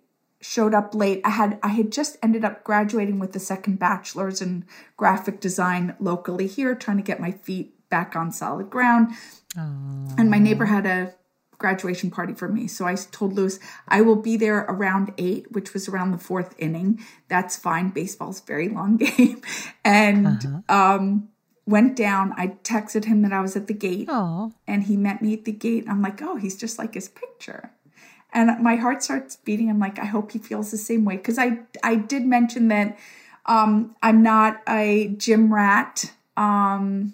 showed 0.45 0.73
up 0.73 0.93
late. 0.93 1.21
I 1.25 1.31
had 1.31 1.59
I 1.63 1.69
had 1.69 1.91
just 1.91 2.17
ended 2.21 2.45
up 2.45 2.63
graduating 2.63 3.19
with 3.19 3.33
the 3.33 3.39
second 3.39 3.79
bachelor's 3.79 4.41
in 4.41 4.65
graphic 4.95 5.39
design 5.39 5.95
locally 5.99 6.47
here, 6.47 6.75
trying 6.75 6.97
to 6.97 7.03
get 7.03 7.19
my 7.19 7.31
feet 7.31 7.73
back 7.89 8.15
on 8.15 8.31
solid 8.31 8.69
ground. 8.69 9.15
Aww. 9.55 10.17
And 10.17 10.29
my 10.29 10.37
neighbor 10.37 10.65
had 10.65 10.85
a 10.85 11.15
graduation 11.57 12.11
party 12.11 12.33
for 12.33 12.47
me. 12.47 12.67
So 12.67 12.85
I 12.85 12.95
told 12.95 13.33
Lewis 13.33 13.59
I 13.87 14.01
will 14.01 14.17
be 14.17 14.37
there 14.37 14.59
around 14.59 15.13
eight, 15.17 15.51
which 15.51 15.73
was 15.73 15.87
around 15.87 16.11
the 16.11 16.17
fourth 16.17 16.53
inning. 16.57 16.99
That's 17.27 17.55
fine. 17.55 17.89
Baseball's 17.89 18.41
very 18.41 18.69
long 18.69 18.97
game. 19.17 19.41
and 19.83 20.27
uh-huh. 20.27 20.93
um 20.93 21.29
went 21.65 21.95
down. 21.95 22.33
I 22.37 22.49
texted 22.63 23.05
him 23.05 23.23
that 23.23 23.33
I 23.33 23.41
was 23.41 23.55
at 23.55 23.65
the 23.65 23.73
gate. 23.73 24.07
Aww. 24.07 24.53
And 24.67 24.83
he 24.83 24.95
met 24.95 25.23
me 25.23 25.33
at 25.33 25.45
the 25.45 25.51
gate. 25.51 25.85
I'm 25.89 26.01
like, 26.03 26.21
oh, 26.21 26.35
he's 26.35 26.55
just 26.55 26.77
like 26.77 26.93
his 26.93 27.09
picture 27.09 27.71
and 28.33 28.61
my 28.61 28.75
heart 28.75 29.03
starts 29.03 29.37
beating. 29.37 29.69
I'm 29.69 29.79
like, 29.79 29.99
I 29.99 30.05
hope 30.05 30.31
he 30.31 30.39
feels 30.39 30.71
the 30.71 30.77
same 30.77 31.05
way 31.05 31.17
because 31.17 31.37
I 31.37 31.59
I 31.83 31.95
did 31.95 32.25
mention 32.25 32.67
that 32.69 32.97
um, 33.45 33.95
I'm 34.01 34.23
not 34.23 34.61
a 34.67 35.09
gym 35.17 35.53
rat. 35.53 36.11
Um, 36.35 37.13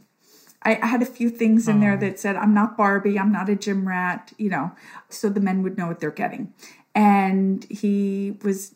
I, 0.64 0.80
I, 0.82 0.86
had 0.88 1.02
a 1.02 1.06
few 1.06 1.30
things 1.30 1.68
in 1.68 1.80
there 1.80 1.98
that 1.98 2.20
said 2.20 2.36
I'm 2.36 2.54
not 2.54 2.78
Barbie, 2.78 3.20
I'm 3.20 3.32
not 3.32 3.50
a 3.50 3.56
gym 3.56 3.88
rat, 3.88 4.32
you 4.38 4.50
know, 4.50 4.72
so 5.10 5.30
the 5.30 5.40
men 5.40 5.62
would 5.62 5.78
know 5.78 5.88
what 5.88 6.00
they're 6.00 6.10
getting. 6.10 6.54
And 6.96 7.66
he 7.70 8.38
was 8.44 8.74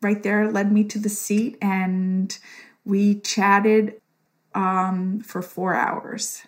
right 0.00 0.22
there, 0.22 0.50
led 0.50 0.72
me 0.72 0.84
to 0.84 0.98
the 0.98 1.08
seat, 1.08 1.58
and 1.60 2.36
we 2.84 3.20
chatted 3.20 4.00
um, 4.54 5.20
for 5.20 5.42
four 5.42 5.74
hours 5.74 6.46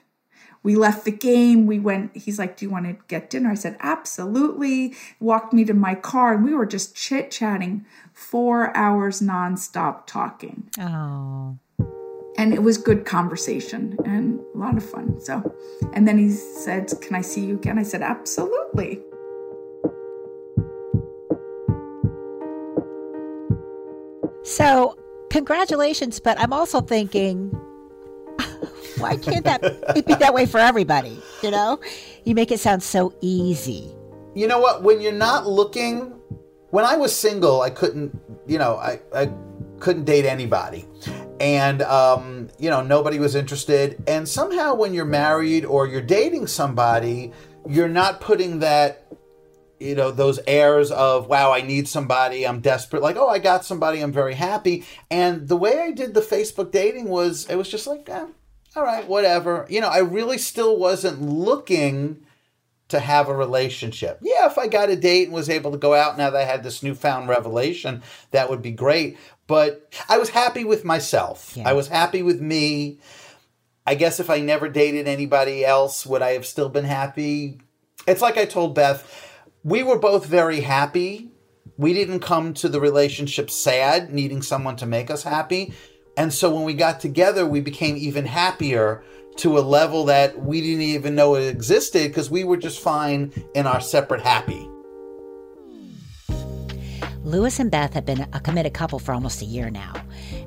we 0.67 0.75
left 0.75 1.05
the 1.05 1.13
game. 1.13 1.65
We 1.65 1.79
went, 1.79 2.17
he's 2.17 2.41
like, 2.41 2.57
Do 2.57 2.67
you 2.67 2.71
want 2.73 2.87
to 2.87 2.97
get 3.07 3.31
dinner? 3.31 3.49
I 3.51 3.55
said, 3.55 3.77
Absolutely. 3.79 4.97
Walked 5.21 5.53
me 5.53 5.65
to 5.65 5.73
my 5.73 5.95
car 5.95 6.35
and 6.35 6.45
we 6.45 6.55
were 6.55 6.67
just 6.67 6.97
chit 6.97 7.31
chatting 7.31 7.87
four 8.13 8.77
hours 8.77 9.21
nonstop 9.21 10.07
talking. 10.07 10.69
Oh. 10.81 11.57
And 12.37 12.53
it 12.53 12.65
was 12.65 12.79
good 12.79 13.05
conversation 13.05 13.97
and 14.05 14.41
a 14.57 14.59
lot 14.59 14.77
of 14.77 14.85
fun. 14.85 15.21
So, 15.21 15.55
and 15.93 16.09
then 16.09 16.19
he 16.19 16.31
said, 16.31 16.93
Can 17.01 17.15
I 17.15 17.21
see 17.21 17.45
you 17.45 17.55
again? 17.55 17.79
I 17.79 17.85
said, 17.85 18.03
Absolutely. 18.03 19.01
So, 24.43 24.99
congratulations, 25.31 26.19
but 26.19 26.41
I'm 26.41 26.53
also 26.53 26.81
thinking 26.81 27.57
why 28.99 29.17
can't 29.17 29.45
that 29.45 29.63
be 30.07 30.15
that 30.15 30.35
way 30.35 30.47
for 30.47 30.59
everybody? 30.59 31.21
You 31.43 31.51
know, 31.51 31.81
you 32.25 32.35
make 32.35 32.51
it 32.51 32.61
sound 32.61 32.83
so 32.83 33.15
easy. 33.21 33.95
You 34.35 34.47
know 34.47 34.59
what? 34.59 34.83
When 34.83 35.01
you're 35.01 35.13
not 35.13 35.47
looking, 35.47 36.13
when 36.71 36.85
I 36.85 36.97
was 36.97 37.15
single, 37.17 37.63
I 37.63 37.71
couldn't, 37.71 38.19
you 38.47 38.59
know, 38.59 38.77
I, 38.77 39.01
I 39.15 39.31
couldn't 39.79 40.05
date 40.05 40.25
anybody. 40.25 40.87
And, 41.41 41.83
um, 41.83 42.49
you 42.59 42.71
know, 42.71 42.83
nobody 42.83 43.19
was 43.19 43.35
interested. 43.35 44.03
And 44.07 44.29
somehow 44.29 44.75
when 44.75 44.95
you're 44.95 45.05
married 45.05 45.65
or 45.65 45.87
you're 45.87 46.03
dating 46.03 46.47
somebody, 46.47 47.33
you're 47.69 47.89
not 47.89 48.21
putting 48.21 48.61
that 48.61 49.07
you 49.79 49.95
know 49.95 50.11
those 50.11 50.41
airs 50.47 50.91
of 50.91 51.29
wow 51.29 51.53
i 51.53 51.61
need 51.61 51.87
somebody 51.87 52.47
i'm 52.47 52.61
desperate 52.61 53.03
like 53.03 53.17
oh 53.17 53.29
i 53.29 53.39
got 53.39 53.65
somebody 53.65 54.01
i'm 54.01 54.13
very 54.13 54.35
happy 54.35 54.85
and 55.11 55.49
the 55.49 55.57
way 55.57 55.79
i 55.81 55.91
did 55.91 56.15
the 56.15 56.21
facebook 56.21 56.71
dating 56.71 57.09
was 57.09 57.47
it 57.51 57.57
was 57.57 57.69
just 57.69 57.87
like 57.87 58.09
eh, 58.09 58.27
all 58.77 58.85
right, 58.85 59.09
whatever. 59.09 59.67
You 59.71 59.81
know, 59.81 59.89
I 59.89 59.99
really 59.99 60.39
still 60.39 60.77
wasn't 60.77 61.23
looking 61.23 62.25
to 62.89 63.01
have 63.01 63.29
a 63.29 63.35
relationship. 63.35 64.19
Yeah, 64.23 64.47
if 64.47 64.59
I 64.59 64.69
got 64.69 64.91
a 64.91 64.97
date 64.97 65.25
and 65.25 65.33
was 65.33 65.51
able 65.51 65.73
to 65.73 65.79
go 65.79 65.95
out 65.95 66.17
now 66.17 66.31
that 66.31 66.41
I 66.41 66.45
had 66.45 66.63
this 66.63 66.83
newfound 66.83 67.29
revelation, 67.29 68.03
that 68.31 68.49
would 68.49 68.63
be 68.63 68.71
great. 68.71 69.19
But 69.47 69.93
I 70.09 70.19
was 70.19 70.29
happy 70.29 70.65
with 70.65 70.85
myself. 70.85 71.57
Yeah. 71.57 71.69
I 71.69 71.73
was 71.73 71.89
happy 71.89 72.23
with 72.23 72.41
me. 72.41 73.01
I 73.87 73.95
guess 73.95 74.21
if 74.21 74.31
I 74.31 74.41
never 74.41 74.69
dated 74.69 75.09
anybody 75.09 75.65
else, 75.65 76.05
would 76.07 76.23
I 76.23 76.33
have 76.33 76.47
still 76.47 76.69
been 76.69 76.85
happy? 76.85 77.61
It's 78.07 78.23
like 78.23 78.37
I 78.37 78.45
told 78.45 78.75
Beth, 78.75 79.33
we 79.65 79.83
were 79.83 79.99
both 79.99 80.27
very 80.27 80.61
happy. 80.61 81.31
We 81.77 81.93
didn't 81.93 82.21
come 82.21 82.55
to 82.55 82.69
the 82.69 82.81
relationship 82.81 83.51
sad, 83.51 84.13
needing 84.13 84.43
someone 84.43 84.77
to 84.77 84.87
make 84.87 85.11
us 85.11 85.23
happy. 85.23 85.75
And 86.17 86.33
so 86.33 86.55
when 86.55 86.65
we 86.65 86.75
got 86.75 87.01
together, 87.01 87.47
we 87.47 87.61
became 87.61 87.97
even 87.97 88.25
happier 88.25 89.03
to 89.37 89.59
a 89.59 89.61
level 89.61 90.05
that 90.07 90.41
we 90.43 90.61
didn't 90.63 90.83
even 90.83 91.15
know 91.15 91.35
it 91.35 91.49
existed 91.49 92.09
because 92.09 92.31
we 92.31 92.43
were 92.43 92.57
just 92.57 92.81
fine 92.81 93.33
in 93.55 93.67
our 93.67 93.81
separate 93.81 94.23
happy. 94.23 94.69
Lewis 97.23 97.59
and 97.59 97.71
Beth 97.71 97.93
have 97.93 98.07
been 98.07 98.27
a 98.33 98.41
committed 98.41 98.73
couple 98.73 98.99
for 98.99 99.13
almost 99.13 99.43
a 99.43 99.45
year 99.45 99.69
now, 99.69 99.93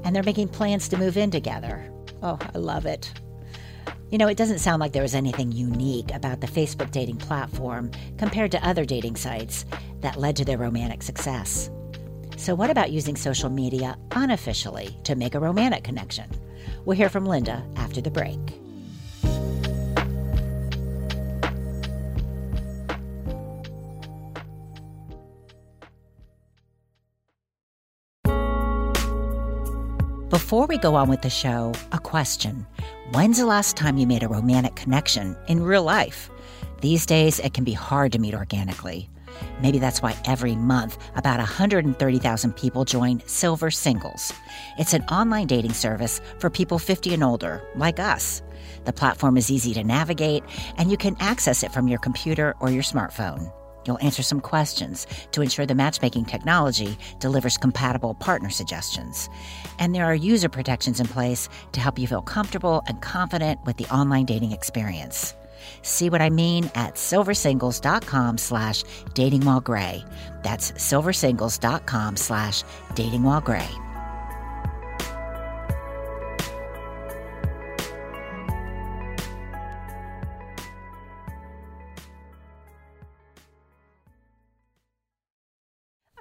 and 0.03 0.15
they're 0.15 0.23
making 0.23 0.47
plans 0.47 0.87
to 0.87 0.97
move 0.97 1.17
in 1.17 1.29
together. 1.29 1.91
Oh, 2.23 2.39
I 2.53 2.57
love 2.57 2.85
it. 2.85 3.11
You 4.09 4.17
know, 4.17 4.27
it 4.27 4.37
doesn't 4.37 4.59
sound 4.59 4.79
like 4.79 4.93
there 4.93 5.03
was 5.03 5.13
anything 5.13 5.51
unique 5.51 6.11
about 6.15 6.41
the 6.41 6.47
Facebook 6.47 6.89
dating 6.89 7.17
platform 7.17 7.91
compared 8.17 8.51
to 8.51 8.67
other 8.67 8.85
dating 8.85 9.17
sites 9.17 9.65
that 9.99 10.17
led 10.17 10.35
to 10.37 10.45
their 10.45 10.57
romantic 10.57 11.03
success. 11.03 11.69
So, 12.39 12.55
what 12.55 12.69
about 12.69 12.93
using 12.93 13.17
social 13.17 13.49
media 13.49 13.97
unofficially 14.11 14.97
to 15.03 15.15
make 15.15 15.35
a 15.35 15.41
romantic 15.41 15.83
connection? 15.83 16.29
We'll 16.85 16.95
hear 16.95 17.09
from 17.09 17.25
Linda 17.25 17.61
after 17.75 17.99
the 17.99 18.09
break. 18.09 18.39
Before 30.29 30.65
we 30.65 30.77
go 30.77 30.95
on 30.95 31.09
with 31.09 31.21
the 31.21 31.29
show, 31.29 31.73
a 31.91 31.99
question. 31.99 32.65
When's 33.11 33.37
the 33.37 33.45
last 33.45 33.75
time 33.75 33.97
you 33.97 34.07
made 34.07 34.23
a 34.23 34.29
romantic 34.29 34.77
connection 34.77 35.35
in 35.49 35.61
real 35.61 35.83
life? 35.83 36.29
These 36.79 37.05
days, 37.05 37.39
it 37.39 37.53
can 37.53 37.65
be 37.65 37.73
hard 37.73 38.13
to 38.13 38.19
meet 38.19 38.33
organically. 38.33 39.09
Maybe 39.61 39.79
that's 39.79 40.01
why 40.01 40.15
every 40.25 40.55
month 40.55 40.97
about 41.15 41.37
130,000 41.37 42.55
people 42.55 42.85
join 42.85 43.21
Silver 43.25 43.71
Singles. 43.71 44.33
It's 44.77 44.93
an 44.93 45.03
online 45.05 45.47
dating 45.47 45.73
service 45.73 46.21
for 46.39 46.49
people 46.49 46.79
50 46.79 47.13
and 47.13 47.23
older, 47.23 47.63
like 47.75 47.99
us. 47.99 48.41
The 48.85 48.93
platform 48.93 49.37
is 49.37 49.51
easy 49.51 49.73
to 49.73 49.83
navigate, 49.83 50.43
and 50.77 50.91
you 50.91 50.97
can 50.97 51.15
access 51.19 51.63
it 51.63 51.71
from 51.71 51.87
your 51.87 51.99
computer 51.99 52.55
or 52.59 52.71
your 52.71 52.83
smartphone. 52.83 53.51
You'll 53.85 53.99
answer 53.99 54.23
some 54.23 54.41
questions 54.41 55.07
to 55.31 55.41
ensure 55.41 55.65
the 55.65 55.75
matchmaking 55.75 56.25
technology 56.25 56.97
delivers 57.19 57.57
compatible 57.57 58.13
partner 58.13 58.49
suggestions. 58.49 59.29
And 59.79 59.95
there 59.95 60.05
are 60.05 60.15
user 60.15 60.49
protections 60.49 60.99
in 60.99 61.07
place 61.07 61.49
to 61.71 61.79
help 61.79 61.97
you 61.97 62.07
feel 62.07 62.21
comfortable 62.21 62.83
and 62.87 63.01
confident 63.01 63.59
with 63.65 63.77
the 63.77 63.91
online 63.93 64.25
dating 64.25 64.51
experience. 64.51 65.33
See 65.81 66.09
what 66.09 66.21
I 66.21 66.29
mean 66.29 66.71
at 66.75 66.95
silversingles.com 66.95 68.37
slash 68.37 68.83
dating 69.13 69.41
while 69.41 69.61
gray. 69.61 70.03
That's 70.43 70.71
silversingles.com 70.73 72.17
slash 72.17 72.63
dating 72.95 73.23
while 73.23 73.41
gray. 73.41 73.69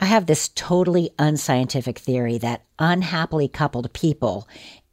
I 0.01 0.05
have 0.05 0.27
this 0.27 0.49
totally 0.55 1.11
unscientific 1.19 1.99
theory 1.99 2.39
that 2.39 2.65
unhappily 2.79 3.49
coupled 3.49 3.93
people 3.93 4.49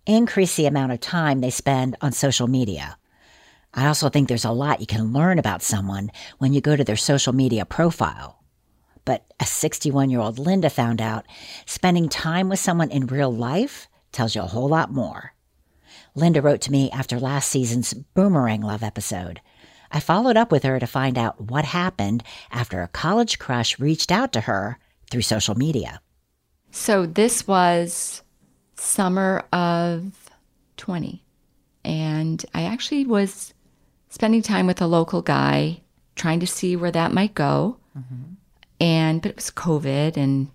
increase 0.05 0.55
the 0.55 0.65
amount 0.65 0.91
of 0.91 0.99
time 0.99 1.41
they 1.41 1.51
spend 1.51 1.95
on 2.01 2.11
social 2.11 2.47
media. 2.47 2.97
I 3.75 3.88
also 3.88 4.08
think 4.08 4.29
there's 4.29 4.46
a 4.46 4.51
lot 4.51 4.79
you 4.79 4.88
can 4.88 5.12
learn 5.12 5.38
about 5.38 5.62
someone 5.62 6.10
when 6.38 6.53
you 6.53 6.62
go 6.62 6.77
to 6.77 6.84
their 6.84 6.96
social 6.96 7.34
media 7.34 7.65
profile. 7.65 8.41
But 9.03 9.25
as 9.39 9.50
61 9.50 10.10
year 10.10 10.22
old 10.22 10.39
Linda 10.39 10.70
found 10.70 11.01
out, 11.01 11.25
spending 11.65 12.08
time 12.08 12.48
with 12.48 12.60
someone 12.60 12.89
in 12.89 13.05
real 13.08 13.32
life 13.32 13.89
tells 14.13 14.34
you 14.34 14.41
a 14.41 14.48
whole 14.48 14.70
lot 14.70 14.91
more. 14.91 15.34
Linda 16.15 16.41
wrote 16.41 16.62
to 16.62 16.72
me 16.72 16.89
after 16.91 17.20
last 17.20 17.50
season's 17.50 17.94
Boomerang 17.94 18.62
Love 18.62 18.82
episode. 18.82 19.41
I 19.91 20.00
followed 20.00 20.38
up 20.38 20.51
with 20.51 20.63
her 20.63 20.79
to 20.79 20.88
find 20.88 21.17
out 21.17 21.41
what 21.41 21.65
happened 21.65 22.24
after 22.51 22.82
a 22.82 22.88
college 22.88 23.39
crush 23.39 23.77
reached 23.77 24.12
out 24.12 24.32
to 24.34 24.41
her 24.41 24.79
through 25.12 25.22
social 25.22 25.55
media. 25.55 26.01
So 26.72 27.05
this 27.05 27.46
was 27.46 28.24
summer 28.75 29.44
of 29.51 30.29
20. 30.77 31.24
And 31.84 32.44
I 32.53 32.63
actually 32.63 33.05
was 33.05 33.53
spending 34.09 34.41
time 34.41 34.67
with 34.67 34.81
a 34.81 34.88
local 34.88 35.21
guy, 35.21 35.81
trying 36.15 36.39
to 36.39 36.47
see 36.47 36.75
where 36.75 36.91
that 36.91 37.12
might 37.12 37.35
go. 37.35 37.77
Mm-hmm. 37.97 38.33
And, 38.79 39.21
but 39.21 39.29
it 39.29 39.35
was 39.35 39.51
COVID 39.51 40.18
and 40.18 40.50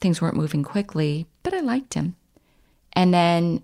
things 0.00 0.20
weren't 0.20 0.36
moving 0.36 0.62
quickly, 0.62 1.26
but 1.42 1.54
I 1.54 1.60
liked 1.60 1.94
him. 1.94 2.16
And 2.92 3.12
then 3.12 3.62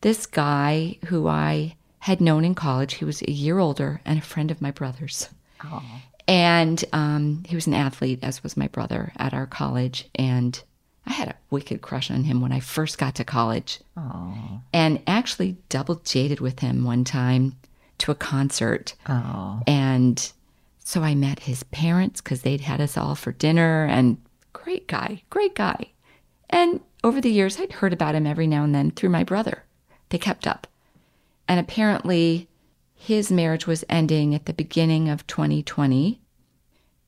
this 0.00 0.26
guy 0.26 0.98
who 1.06 1.28
I 1.28 1.76
had 2.00 2.20
known 2.20 2.44
in 2.44 2.54
college, 2.54 2.94
he 2.94 3.04
was 3.04 3.22
a 3.22 3.30
year 3.30 3.58
older 3.58 4.00
and 4.04 4.18
a 4.18 4.22
friend 4.22 4.50
of 4.50 4.62
my 4.62 4.70
brother's. 4.70 5.28
Oh. 5.64 5.82
And 6.26 6.84
um, 6.92 7.42
he 7.46 7.54
was 7.54 7.66
an 7.66 7.74
athlete, 7.74 8.20
as 8.22 8.42
was 8.42 8.56
my 8.56 8.68
brother 8.68 9.12
at 9.16 9.34
our 9.34 9.46
college. 9.46 10.08
And 10.14 10.62
I 11.06 11.12
had 11.12 11.28
a 11.28 11.36
wicked 11.50 11.80
crush 11.80 12.10
on 12.10 12.24
him 12.24 12.40
when 12.40 12.52
I 12.52 12.60
first 12.60 12.98
got 12.98 13.14
to 13.16 13.24
college. 13.24 13.80
Aww. 13.96 14.60
And 14.72 15.02
actually 15.06 15.56
double 15.70 15.96
dated 15.96 16.40
with 16.40 16.60
him 16.60 16.84
one 16.84 17.04
time 17.04 17.56
to 17.98 18.10
a 18.10 18.14
concert. 18.14 18.94
Aww. 19.06 19.62
And 19.66 20.32
so 20.78 21.02
I 21.02 21.14
met 21.14 21.40
his 21.40 21.62
parents 21.64 22.20
because 22.20 22.42
they'd 22.42 22.62
had 22.62 22.80
us 22.80 22.96
all 22.96 23.14
for 23.14 23.32
dinner 23.32 23.84
and 23.84 24.16
great 24.52 24.88
guy, 24.88 25.22
great 25.30 25.54
guy. 25.54 25.88
And 26.50 26.80
over 27.04 27.20
the 27.20 27.30
years, 27.30 27.60
I'd 27.60 27.72
heard 27.72 27.92
about 27.92 28.14
him 28.14 28.26
every 28.26 28.46
now 28.46 28.64
and 28.64 28.74
then 28.74 28.90
through 28.90 29.10
my 29.10 29.24
brother. 29.24 29.64
They 30.08 30.18
kept 30.18 30.46
up. 30.46 30.66
And 31.46 31.60
apparently, 31.60 32.48
his 32.94 33.30
marriage 33.30 33.66
was 33.66 33.84
ending 33.88 34.34
at 34.34 34.46
the 34.46 34.52
beginning 34.52 35.08
of 35.08 35.26
2020. 35.26 36.20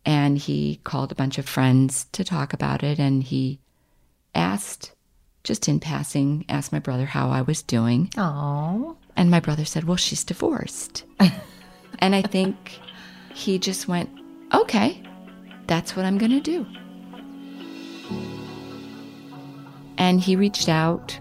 And 0.05 0.39
he 0.39 0.81
called 0.85 1.13
a 1.13 1.17
bunch 1.17 1.39
of 1.39 1.49
friends 1.49 2.07
to 2.13 2.25
talk 2.25 2.53
about 2.53 2.83
it. 2.83 2.99
And 2.99 3.23
he 3.23 3.61
asked, 4.35 4.93
just 5.43 5.69
in 5.69 5.81
passing, 5.81 6.45
asked 6.49 6.73
my 6.73 6.79
brother 6.79 7.07
how 7.07 7.31
I 7.31 7.43
was 7.43 7.63
doing. 7.63 8.11
Oh. 8.17 8.97
And 9.21 9.31
my 9.31 9.39
brother 9.39 9.67
said, 9.67 9.85
Well, 9.85 9.99
she's 9.99 10.25
divorced. 10.25 11.05
and 11.99 12.15
I 12.15 12.23
think 12.23 12.81
he 13.35 13.59
just 13.59 13.87
went, 13.87 14.09
Okay, 14.55 15.03
that's 15.67 15.95
what 15.95 16.07
I'm 16.07 16.17
going 16.17 16.31
to 16.31 16.41
do. 16.41 16.67
And 19.99 20.23
he 20.23 20.37
reached 20.37 20.71
out 20.71 21.21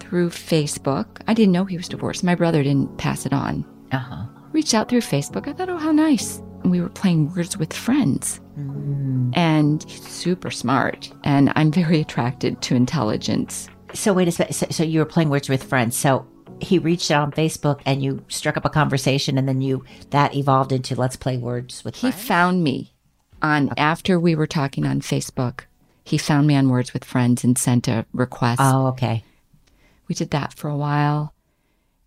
through 0.00 0.30
Facebook. 0.30 1.20
I 1.28 1.34
didn't 1.34 1.52
know 1.52 1.66
he 1.66 1.76
was 1.76 1.88
divorced. 1.88 2.24
My 2.24 2.34
brother 2.34 2.62
didn't 2.62 2.96
pass 2.96 3.26
it 3.26 3.34
on. 3.34 3.66
Uh 3.92 3.98
huh. 3.98 4.24
Reached 4.52 4.72
out 4.72 4.88
through 4.88 5.02
Facebook. 5.02 5.46
I 5.46 5.52
thought, 5.52 5.68
Oh, 5.68 5.76
how 5.76 5.92
nice. 5.92 6.38
And 6.62 6.70
we 6.70 6.80
were 6.80 6.88
playing 6.88 7.34
words 7.34 7.58
with 7.58 7.74
friends. 7.74 8.40
Mm. 8.58 9.36
And 9.36 9.84
he's 9.86 10.08
super 10.08 10.50
smart. 10.50 11.12
And 11.22 11.52
I'm 11.54 11.70
very 11.70 12.00
attracted 12.00 12.62
to 12.62 12.74
intelligence. 12.74 13.68
So, 13.92 14.14
wait 14.14 14.26
a 14.26 14.32
second. 14.32 14.54
So, 14.54 14.66
so 14.70 14.82
you 14.84 15.00
were 15.00 15.04
playing 15.04 15.28
words 15.28 15.50
with 15.50 15.62
friends. 15.62 15.96
So, 15.96 16.26
he 16.60 16.78
reached 16.78 17.10
out 17.10 17.22
on 17.22 17.32
Facebook 17.32 17.80
and 17.84 18.02
you 18.02 18.24
struck 18.28 18.56
up 18.56 18.64
a 18.64 18.70
conversation 18.70 19.38
and 19.38 19.48
then 19.48 19.60
you 19.60 19.84
that 20.10 20.34
evolved 20.34 20.72
into 20.72 20.94
let's 20.94 21.16
play 21.16 21.36
words 21.36 21.84
with 21.84 21.96
He 21.96 22.10
found 22.10 22.62
me 22.64 22.92
on 23.42 23.66
okay. 23.70 23.80
after 23.80 24.18
we 24.18 24.34
were 24.34 24.46
talking 24.46 24.86
on 24.86 25.00
Facebook. 25.00 25.62
He 26.04 26.18
found 26.18 26.46
me 26.46 26.54
on 26.54 26.68
Words 26.68 26.92
with 26.92 27.04
Friends 27.04 27.44
and 27.44 27.56
sent 27.56 27.88
a 27.88 28.04
request. 28.12 28.60
Oh, 28.62 28.88
okay. 28.88 29.24
We 30.06 30.14
did 30.14 30.30
that 30.32 30.52
for 30.52 30.68
a 30.68 30.76
while. 30.76 31.32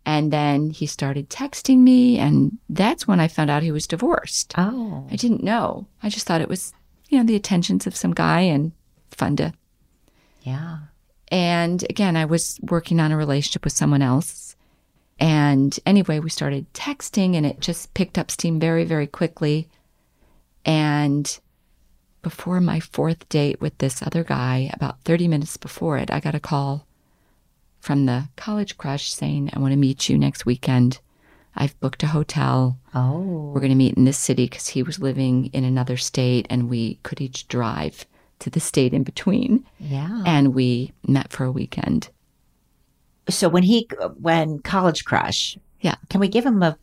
And 0.06 0.32
then 0.32 0.70
he 0.70 0.86
started 0.86 1.30
texting 1.30 1.80
me 1.80 2.18
and 2.18 2.58
that's 2.70 3.08
when 3.08 3.20
I 3.20 3.28
found 3.28 3.50
out 3.50 3.64
he 3.64 3.72
was 3.72 3.88
divorced. 3.88 4.54
Oh. 4.58 5.06
I 5.12 5.16
didn't 5.16 5.44
know. 5.44 5.88
I 6.02 6.10
just 6.10 6.26
thought 6.26 6.42
it 6.42 6.48
was, 6.48 6.74
you 7.10 7.18
know, 7.18 7.26
the 7.26 7.36
attentions 7.36 7.88
of 7.88 7.96
some 7.96 8.14
guy 8.14 8.42
and 8.42 8.72
fun 9.12 9.36
to 9.38 9.54
Yeah. 10.44 10.78
And 11.30 11.84
again, 11.90 12.16
I 12.16 12.26
was 12.26 12.60
working 12.62 13.00
on 13.00 13.12
a 13.12 13.18
relationship 13.18 13.64
with 13.64 13.74
someone 13.74 14.02
else. 14.02 14.56
And 15.20 15.78
anyway, 15.86 16.20
we 16.20 16.30
started 16.30 16.72
texting 16.74 17.36
and 17.36 17.46
it 17.46 17.60
just 17.60 17.94
picked 17.94 18.18
up 18.18 18.32
steam 18.32 18.60
very, 18.60 18.86
very 18.86 19.08
quickly. 19.08 19.68
And 20.64 21.40
before 22.22 22.60
my 22.60 22.80
fourth 22.80 23.28
date 23.30 23.60
with 23.60 23.78
this 23.78 24.02
other 24.02 24.24
guy, 24.24 24.70
about 24.74 25.02
30 25.02 25.28
minutes 25.28 25.58
before 25.58 25.98
it, 25.98 26.12
I 26.12 26.20
got 26.20 26.36
a 26.36 26.40
call 26.40 26.86
from 27.80 28.06
the 28.06 28.28
college 28.36 28.78
crush 28.78 29.12
saying, 29.12 29.50
I 29.54 29.60
want 29.60 29.72
to 29.72 29.78
meet 29.78 30.10
you 30.10 30.18
next 30.18 30.46
weekend. 30.46 31.00
I've 31.56 31.80
booked 31.80 32.04
a 32.04 32.08
hotel. 32.08 32.78
Oh. 32.94 33.52
We're 33.54 33.62
going 33.62 33.72
to 33.72 33.76
meet 33.76 33.96
in 33.96 34.06
this 34.06 34.18
city 34.18 34.46
because 34.46 34.68
he 34.68 34.84
was 34.84 35.00
living 35.00 35.48
in 35.48 35.64
another 35.64 35.98
state 35.98 36.46
and 36.50 36.70
we 36.70 36.96
could 37.04 37.20
each 37.20 37.48
drive 37.48 38.06
to 38.40 38.50
the 38.50 38.60
state 38.60 38.94
in 38.94 39.04
between. 39.04 39.66
Yeah. 39.80 40.24
And 40.26 40.54
we 40.54 40.94
met 41.08 41.32
for 41.32 41.44
a 41.44 41.52
weekend. 41.52 42.10
So 43.30 43.50
when 43.50 43.64
he, 43.64 43.88
when 44.20 44.60
College 44.60 45.06
Crush, 45.06 45.58
yeah. 45.82 45.96
Can 46.10 46.20
we 46.20 46.28
give 46.28 46.46
him 46.46 46.64
a 46.64 46.78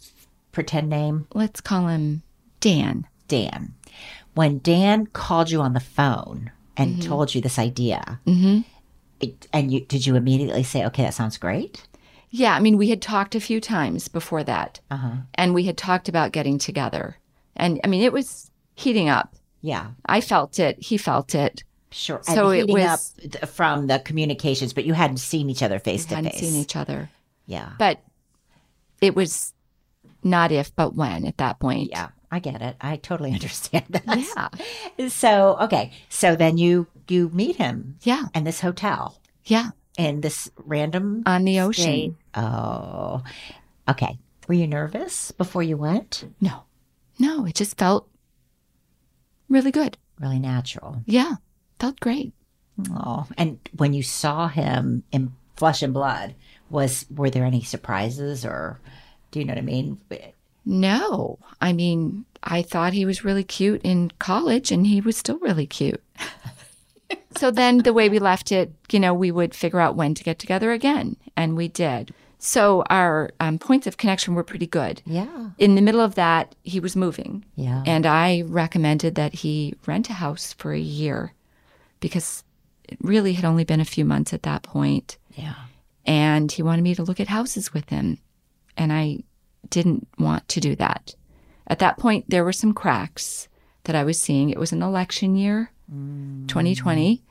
pretend 0.52 0.88
name? 0.88 1.26
Let's 1.34 1.60
call 1.60 1.88
him 1.88 2.22
Dan. 2.60 3.06
Dan. 3.28 3.74
When 4.34 4.58
Dan 4.58 5.06
called 5.06 5.50
you 5.50 5.60
on 5.60 5.74
the 5.74 5.80
phone 5.80 6.50
and 6.76 6.96
mm-hmm. 6.96 7.08
told 7.08 7.34
you 7.34 7.40
this 7.40 7.58
idea, 7.58 8.20
mm-hmm. 8.26 8.60
it, 9.20 9.46
and 9.52 9.72
you 9.72 9.80
did 9.80 10.06
you 10.06 10.16
immediately 10.16 10.62
say, 10.62 10.84
"Okay, 10.86 11.04
that 11.04 11.14
sounds 11.14 11.38
great"? 11.38 11.86
Yeah, 12.30 12.54
I 12.54 12.60
mean, 12.60 12.76
we 12.76 12.90
had 12.90 13.00
talked 13.00 13.36
a 13.36 13.40
few 13.40 13.60
times 13.60 14.08
before 14.08 14.42
that, 14.44 14.80
uh-huh. 14.90 15.18
and 15.34 15.54
we 15.54 15.64
had 15.64 15.76
talked 15.76 16.08
about 16.08 16.32
getting 16.32 16.58
together, 16.58 17.16
and 17.54 17.80
I 17.84 17.86
mean, 17.86 18.02
it 18.02 18.12
was 18.12 18.50
heating 18.74 19.08
up. 19.08 19.36
Yeah. 19.64 19.92
I 20.04 20.20
felt 20.20 20.58
it. 20.58 20.76
He 20.82 20.98
felt 20.98 21.34
it. 21.34 21.64
Sure. 21.90 22.20
So 22.22 22.50
and 22.50 22.68
it 22.68 22.72
was- 22.72 23.14
up 23.42 23.48
from 23.48 23.86
the 23.86 23.98
communications, 23.98 24.74
but 24.74 24.84
you 24.84 24.92
hadn't 24.92 25.16
seen 25.18 25.48
each 25.48 25.62
other 25.62 25.78
face 25.78 26.04
to 26.06 26.16
hadn't 26.16 26.32
face. 26.32 26.40
seen 26.40 26.60
each 26.60 26.76
other. 26.76 27.08
Yeah. 27.46 27.70
But 27.78 28.00
it 29.00 29.16
was 29.16 29.54
not 30.22 30.52
if, 30.52 30.74
but 30.76 30.94
when 30.94 31.24
at 31.24 31.38
that 31.38 31.60
point. 31.60 31.90
Yeah, 31.90 32.08
I 32.30 32.40
get 32.40 32.60
it. 32.60 32.76
I 32.80 32.96
totally 32.96 33.32
understand 33.38 33.86
that. 33.90 34.04
Yeah. 34.98 35.08
So 35.08 35.56
okay, 35.62 35.92
so 36.10 36.36
then 36.36 36.58
you 36.58 36.86
you 37.08 37.30
meet 37.32 37.56
him 37.56 37.96
Yeah. 38.02 38.24
in 38.34 38.44
this 38.44 38.60
hotel 38.60 39.18
Yeah. 39.46 39.70
in 39.96 40.20
this 40.20 40.50
random 40.58 41.22
On 41.24 41.44
the 41.44 41.60
ocean. 41.60 41.82
state. 41.84 42.14
Oh, 42.34 43.22
okay. 43.88 44.18
Were 44.48 44.54
you 44.54 44.66
nervous 44.66 45.30
before 45.32 45.62
you 45.62 45.78
went? 45.78 46.24
No. 46.40 46.64
No, 47.18 47.46
it 47.46 47.54
just 47.54 47.78
felt 47.78 48.08
really 49.48 49.70
good. 49.70 49.96
Really 50.20 50.38
natural. 50.38 51.02
Yeah. 51.06 51.36
Felt 51.78 52.00
great. 52.00 52.32
Oh, 52.90 53.26
and 53.36 53.58
when 53.76 53.92
you 53.92 54.02
saw 54.02 54.48
him 54.48 55.04
in 55.12 55.32
flesh 55.56 55.82
and 55.82 55.94
blood, 55.94 56.34
was 56.70 57.06
were 57.14 57.30
there 57.30 57.44
any 57.44 57.62
surprises 57.62 58.44
or 58.44 58.80
do 59.30 59.38
you 59.38 59.44
know 59.44 59.52
what 59.52 59.58
I 59.58 59.62
mean? 59.62 60.00
No. 60.64 61.38
I 61.60 61.72
mean, 61.72 62.24
I 62.42 62.62
thought 62.62 62.92
he 62.92 63.04
was 63.04 63.24
really 63.24 63.44
cute 63.44 63.80
in 63.82 64.10
college 64.18 64.72
and 64.72 64.86
he 64.86 65.00
was 65.00 65.16
still 65.16 65.38
really 65.38 65.66
cute. 65.66 66.02
so 67.36 67.50
then 67.50 67.78
the 67.78 67.92
way 67.92 68.08
we 68.08 68.18
left 68.18 68.52
it, 68.52 68.72
you 68.90 69.00
know, 69.00 69.14
we 69.14 69.30
would 69.30 69.54
figure 69.54 69.80
out 69.80 69.96
when 69.96 70.14
to 70.14 70.24
get 70.24 70.38
together 70.38 70.72
again. 70.72 71.16
And 71.36 71.56
we 71.56 71.68
did. 71.68 72.14
So 72.46 72.84
our 72.90 73.30
um, 73.40 73.58
points 73.58 73.86
of 73.86 73.96
connection 73.96 74.34
were 74.34 74.44
pretty 74.44 74.66
good. 74.66 75.00
Yeah. 75.06 75.52
In 75.56 75.76
the 75.76 75.80
middle 75.80 76.02
of 76.02 76.14
that, 76.16 76.54
he 76.62 76.78
was 76.78 76.94
moving. 76.94 77.42
Yeah. 77.56 77.82
And 77.86 78.04
I 78.04 78.42
recommended 78.42 79.14
that 79.14 79.32
he 79.36 79.76
rent 79.86 80.10
a 80.10 80.12
house 80.12 80.52
for 80.52 80.74
a 80.74 80.78
year 80.78 81.32
because 82.00 82.44
it 82.86 82.98
really 83.00 83.32
had 83.32 83.46
only 83.46 83.64
been 83.64 83.80
a 83.80 83.84
few 83.86 84.04
months 84.04 84.34
at 84.34 84.42
that 84.42 84.62
point. 84.62 85.16
Yeah. 85.30 85.54
And 86.04 86.52
he 86.52 86.62
wanted 86.62 86.82
me 86.82 86.94
to 86.96 87.02
look 87.02 87.18
at 87.18 87.28
houses 87.28 87.72
with 87.72 87.88
him. 87.88 88.18
And 88.76 88.92
I 88.92 89.20
didn't 89.70 90.06
want 90.18 90.46
to 90.48 90.60
do 90.60 90.76
that. 90.76 91.14
At 91.66 91.78
that 91.78 91.96
point, 91.96 92.28
there 92.28 92.44
were 92.44 92.52
some 92.52 92.74
cracks 92.74 93.48
that 93.84 93.96
I 93.96 94.04
was 94.04 94.20
seeing. 94.20 94.50
It 94.50 94.58
was 94.58 94.70
an 94.70 94.82
election 94.82 95.34
year, 95.34 95.70
2020. 96.48 97.22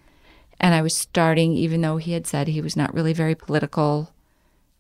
And 0.60 0.74
I 0.74 0.82
was 0.82 0.96
starting, 0.96 1.54
even 1.54 1.82
though 1.82 1.98
he 1.98 2.14
had 2.14 2.26
said 2.26 2.48
he 2.48 2.62
was 2.62 2.76
not 2.76 2.96
really 2.96 3.14
very 3.14 3.36
political, 3.36 4.13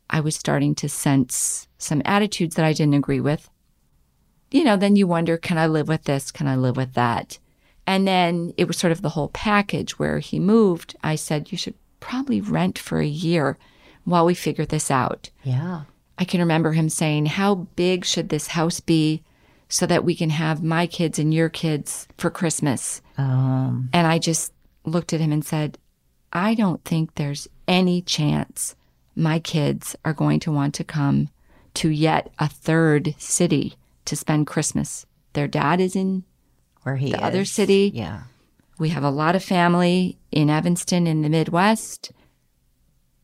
I 0.09 0.19
was 0.19 0.35
starting 0.35 0.75
to 0.75 0.89
sense 0.89 1.67
some 1.77 2.01
attitudes 2.05 2.55
that 2.55 2.65
I 2.65 2.73
didn't 2.73 2.93
agree 2.93 3.19
with. 3.19 3.49
You 4.51 4.63
know, 4.63 4.77
then 4.77 4.95
you 4.95 5.07
wonder, 5.07 5.37
can 5.37 5.57
I 5.57 5.67
live 5.67 5.87
with 5.87 6.03
this? 6.03 6.31
Can 6.31 6.47
I 6.47 6.55
live 6.55 6.77
with 6.77 6.93
that? 6.93 7.39
And 7.87 8.07
then 8.07 8.53
it 8.55 8.67
was 8.67 8.77
sort 8.77 8.91
of 8.91 9.01
the 9.01 9.09
whole 9.09 9.29
package 9.29 9.97
where 9.99 10.19
he 10.19 10.39
moved. 10.39 10.95
I 11.03 11.15
said, 11.15 11.51
you 11.51 11.57
should 11.57 11.73
probably 11.99 12.39
rent 12.39 12.77
for 12.77 12.99
a 12.99 13.07
year 13.07 13.57
while 14.05 14.25
we 14.25 14.33
figure 14.33 14.65
this 14.65 14.91
out. 14.91 15.29
Yeah. 15.43 15.83
I 16.17 16.25
can 16.25 16.39
remember 16.39 16.73
him 16.73 16.89
saying, 16.89 17.25
How 17.25 17.55
big 17.55 18.05
should 18.05 18.29
this 18.29 18.47
house 18.47 18.79
be 18.79 19.23
so 19.67 19.85
that 19.87 20.05
we 20.05 20.15
can 20.15 20.29
have 20.29 20.63
my 20.63 20.85
kids 20.85 21.17
and 21.17 21.33
your 21.33 21.49
kids 21.49 22.07
for 22.17 22.29
Christmas? 22.29 23.01
Um. 23.17 23.89
And 23.91 24.05
I 24.05 24.19
just 24.19 24.53
looked 24.85 25.13
at 25.13 25.19
him 25.19 25.31
and 25.31 25.43
said, 25.43 25.77
I 26.31 26.53
don't 26.55 26.83
think 26.83 27.15
there's 27.15 27.47
any 27.67 28.01
chance 28.01 28.75
my 29.15 29.39
kids 29.39 29.95
are 30.03 30.13
going 30.13 30.39
to 30.41 30.51
want 30.51 30.73
to 30.75 30.83
come 30.83 31.29
to 31.75 31.89
yet 31.89 32.31
a 32.39 32.47
third 32.47 33.15
city 33.17 33.75
to 34.05 34.15
spend 34.15 34.47
Christmas. 34.47 35.05
Their 35.33 35.47
dad 35.47 35.79
is 35.79 35.95
in, 35.95 36.23
Where 36.83 36.97
he 36.97 37.11
The 37.11 37.23
other 37.23 37.45
city. 37.45 37.91
Yeah. 37.93 38.23
we 38.77 38.89
have 38.89 39.03
a 39.03 39.09
lot 39.09 39.35
of 39.35 39.43
family 39.43 40.17
in 40.31 40.49
Evanston 40.49 41.07
in 41.07 41.21
the 41.21 41.29
Midwest. 41.29 42.11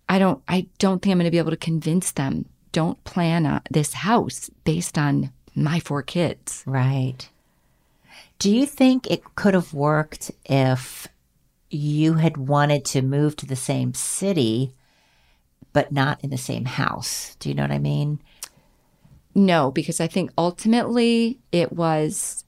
I 0.07 0.17
don't, 0.17 0.41
I 0.47 0.67
don't 0.79 1.01
think 1.01 1.11
I'm 1.11 1.19
going 1.19 1.25
to 1.25 1.31
be 1.31 1.37
able 1.37 1.51
to 1.51 1.57
convince 1.57 2.11
them. 2.11 2.45
Don't 2.71 3.03
plan 3.03 3.45
uh, 3.45 3.59
this 3.69 3.93
house 3.93 4.49
based 4.63 4.97
on 4.97 5.31
my 5.55 5.79
four 5.79 6.01
kids. 6.01 6.63
Right. 6.65 7.29
Do 8.39 8.49
you 8.49 8.65
think 8.65 9.05
it 9.07 9.35
could 9.35 9.53
have 9.53 9.73
worked 9.73 10.31
if 10.45 11.07
you 11.69 12.15
had 12.15 12.37
wanted 12.37 12.85
to 12.85 13.01
move 13.01 13.35
to 13.37 13.45
the 13.45 13.55
same 13.55 13.93
city, 13.93 14.73
but 15.73 15.91
not 15.91 16.23
in 16.23 16.29
the 16.29 16.37
same 16.37 16.65
house? 16.65 17.35
Do 17.39 17.49
you 17.49 17.55
know 17.55 17.63
what 17.63 17.71
I 17.71 17.79
mean? 17.79 18.19
No, 19.35 19.71
because 19.71 19.99
I 19.99 20.07
think 20.07 20.31
ultimately 20.37 21.39
it 21.51 21.71
was 21.73 22.43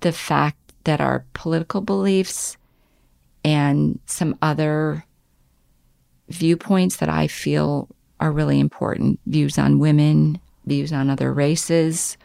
the 0.00 0.12
fact 0.12 0.56
that 0.84 1.00
our 1.00 1.24
political 1.34 1.80
beliefs 1.80 2.56
and 3.44 3.98
some 4.06 4.38
other 4.40 5.04
viewpoints 6.28 6.96
that 6.96 7.08
I 7.08 7.26
feel 7.26 7.88
are 8.20 8.32
really 8.32 8.60
important 8.60 9.20
views 9.26 9.58
on 9.58 9.78
women, 9.78 10.40
views 10.66 10.92
on 10.92 11.10
other 11.10 11.32
races, 11.32 12.16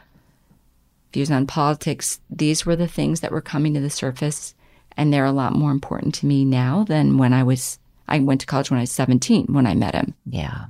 views 1.13 1.31
on 1.31 1.47
politics 1.47 2.19
these 2.29 2.65
were 2.65 2.75
the 2.75 2.87
things 2.87 3.19
that 3.21 3.31
were 3.31 3.41
coming 3.41 3.73
to 3.73 3.79
the 3.79 3.89
surface. 3.89 4.55
And 4.97 5.11
they're 5.11 5.25
a 5.25 5.31
lot 5.31 5.53
more 5.53 5.71
important 5.71 6.13
to 6.15 6.25
me 6.25 6.45
now 6.45 6.83
than 6.83 7.17
when 7.17 7.33
I 7.33 7.43
was, 7.43 7.79
I 8.07 8.19
went 8.19 8.41
to 8.41 8.47
college 8.47 8.69
when 8.69 8.79
I 8.79 8.83
was 8.83 8.91
17 8.91 9.47
when 9.47 9.65
I 9.65 9.73
met 9.73 9.95
him. 9.95 10.13
Yeah. 10.25 10.65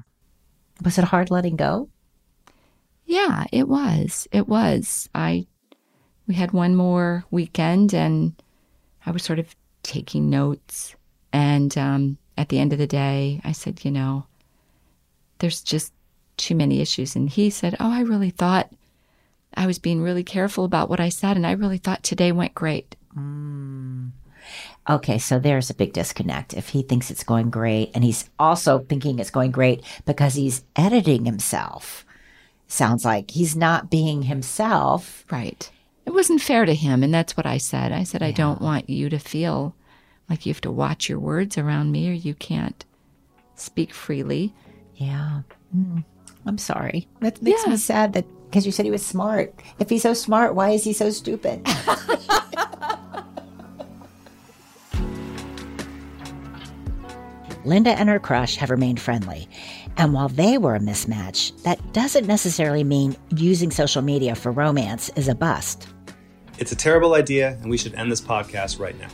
Was 0.83 0.97
it 0.97 1.05
hard 1.05 1.31
letting 1.31 1.55
go? 1.55 1.89
Yeah, 3.05 3.45
it 3.51 3.67
was. 3.67 4.27
It 4.31 4.47
was. 4.47 5.09
I 5.13 5.45
we 6.27 6.35
had 6.35 6.51
one 6.51 6.75
more 6.75 7.25
weekend 7.31 7.93
and 7.93 8.33
I 9.05 9.11
was 9.11 9.23
sort 9.23 9.39
of 9.39 9.55
taking 9.83 10.29
notes 10.29 10.95
and 11.33 11.77
um 11.77 12.17
at 12.37 12.49
the 12.49 12.59
end 12.59 12.73
of 12.73 12.79
the 12.79 12.87
day 12.87 13.41
I 13.43 13.51
said, 13.51 13.83
you 13.83 13.91
know, 13.91 14.25
there's 15.39 15.61
just 15.61 15.93
too 16.37 16.55
many 16.55 16.81
issues 16.81 17.15
and 17.15 17.29
he 17.29 17.49
said, 17.49 17.75
"Oh, 17.79 17.91
I 17.91 18.01
really 18.01 18.31
thought 18.31 18.71
I 19.55 19.67
was 19.67 19.77
being 19.79 20.01
really 20.01 20.23
careful 20.23 20.65
about 20.65 20.89
what 20.89 20.99
I 20.99 21.09
said 21.09 21.35
and 21.35 21.45
I 21.45 21.51
really 21.51 21.77
thought 21.77 22.03
today 22.03 22.31
went 22.31 22.55
great." 22.55 22.95
Okay, 24.89 25.17
so 25.17 25.39
there's 25.39 25.69
a 25.69 25.73
big 25.75 25.93
disconnect. 25.93 26.53
If 26.53 26.69
he 26.69 26.81
thinks 26.81 27.09
it's 27.09 27.23
going 27.23 27.49
great 27.49 27.91
and 27.95 28.03
he's 28.03 28.29
also 28.37 28.79
thinking 28.79 29.17
it's 29.19 29.29
going 29.31 29.51
great 29.51 29.81
because 30.05 30.33
he's 30.33 30.63
editing 30.75 31.23
himself, 31.25 32.05
sounds 32.67 33.05
like 33.05 33.31
he's 33.31 33.55
not 33.55 33.89
being 33.89 34.23
himself. 34.23 35.23
Right. 35.31 35.69
It 36.05 36.11
wasn't 36.13 36.41
fair 36.41 36.65
to 36.65 36.75
him 36.75 37.01
and 37.01 37.13
that's 37.13 37.37
what 37.37 37.45
I 37.45 37.57
said. 37.59 37.93
I 37.93 38.03
said, 38.03 38.21
"I 38.21 38.31
don't 38.31 38.61
want 38.61 38.89
you 38.89 39.09
to 39.09 39.19
feel 39.19 39.73
like 40.29 40.45
you 40.45 40.51
have 40.53 40.61
to 40.61 40.71
watch 40.71 41.07
your 41.07 41.19
words 41.19 41.57
around 41.57 41.91
me 41.93 42.09
or 42.09 42.13
you 42.13 42.33
can't 42.33 42.83
speak 43.55 43.93
freely." 43.93 44.53
Yeah. 44.95 45.43
Mm. 45.75 46.03
I'm 46.45 46.57
sorry. 46.57 47.07
That 47.21 47.41
makes 47.41 47.63
Yeah. 47.63 47.71
me 47.71 47.77
sad 47.77 48.11
that 48.13 48.25
because 48.49 48.65
you 48.65 48.73
said 48.73 48.83
he 48.85 48.91
was 48.91 49.05
smart. 49.05 49.53
If 49.79 49.89
he's 49.89 50.01
so 50.03 50.13
smart, 50.13 50.55
why 50.55 50.71
is 50.71 50.83
he 50.83 50.91
so 50.91 51.09
stupid? 51.09 51.65
Linda 57.65 57.91
and 57.91 58.09
her 58.09 58.19
crush 58.19 58.55
have 58.57 58.69
remained 58.69 58.99
friendly. 58.99 59.47
And 59.97 60.13
while 60.13 60.29
they 60.29 60.57
were 60.57 60.75
a 60.75 60.79
mismatch, 60.79 61.61
that 61.63 61.93
doesn't 61.93 62.27
necessarily 62.27 62.83
mean 62.83 63.15
using 63.35 63.71
social 63.71 64.01
media 64.01 64.35
for 64.35 64.51
romance 64.51 65.09
is 65.15 65.27
a 65.27 65.35
bust. 65.35 65.87
It's 66.59 66.71
a 66.71 66.75
terrible 66.75 67.15
idea, 67.15 67.57
and 67.61 67.69
we 67.69 67.77
should 67.77 67.95
end 67.95 68.11
this 68.11 68.21
podcast 68.21 68.79
right 68.79 68.97
now. 68.99 69.09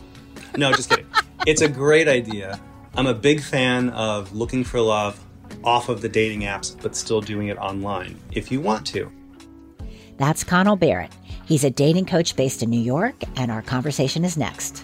No, 0.58 0.72
just 0.74 0.90
kidding. 0.90 1.08
it's 1.48 1.62
a 1.62 1.70
great 1.70 2.08
idea. 2.08 2.60
I'm 2.96 3.08
a 3.08 3.14
big 3.14 3.42
fan 3.42 3.90
of 3.90 4.34
looking 4.34 4.64
for 4.64 4.80
love 4.82 5.24
off 5.64 5.90
of 5.90 6.02
the 6.02 6.10
dating 6.10 6.42
apps, 6.42 6.80
but 6.82 6.96
still 6.96 7.22
doing 7.22 7.48
it 7.48 7.58
online 7.58 8.20
if 8.32 8.52
you 8.52 8.62
want 8.62 8.86
to. 8.88 9.12
That's 10.18 10.44
Connell 10.44 10.76
Barrett. 10.76 11.14
He's 11.46 11.64
a 11.64 11.70
dating 11.70 12.06
coach 12.06 12.36
based 12.36 12.62
in 12.62 12.70
New 12.70 12.80
York, 12.80 13.16
and 13.38 13.50
our 13.52 13.62
conversation 13.62 14.26
is 14.26 14.38
next. 14.38 14.84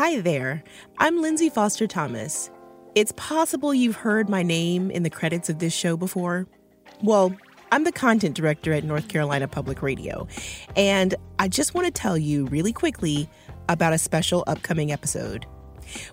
Hi 0.00 0.18
there. 0.18 0.64
I'm 0.96 1.20
Lindsay 1.20 1.50
Foster 1.50 1.86
Thomas. 1.86 2.50
It's 2.94 3.12
possible 3.18 3.74
you've 3.74 3.96
heard 3.96 4.30
my 4.30 4.42
name 4.42 4.90
in 4.90 5.02
the 5.02 5.10
credits 5.10 5.50
of 5.50 5.58
this 5.58 5.74
show 5.74 5.94
before. 5.94 6.46
Well, 7.02 7.36
I'm 7.70 7.84
the 7.84 7.92
content 7.92 8.34
director 8.34 8.72
at 8.72 8.82
North 8.82 9.08
Carolina 9.08 9.46
Public 9.46 9.82
Radio, 9.82 10.26
and 10.74 11.14
I 11.38 11.48
just 11.48 11.74
want 11.74 11.86
to 11.86 11.90
tell 11.90 12.16
you 12.16 12.46
really 12.46 12.72
quickly 12.72 13.28
about 13.68 13.92
a 13.92 13.98
special 13.98 14.42
upcoming 14.46 14.90
episode. 14.90 15.44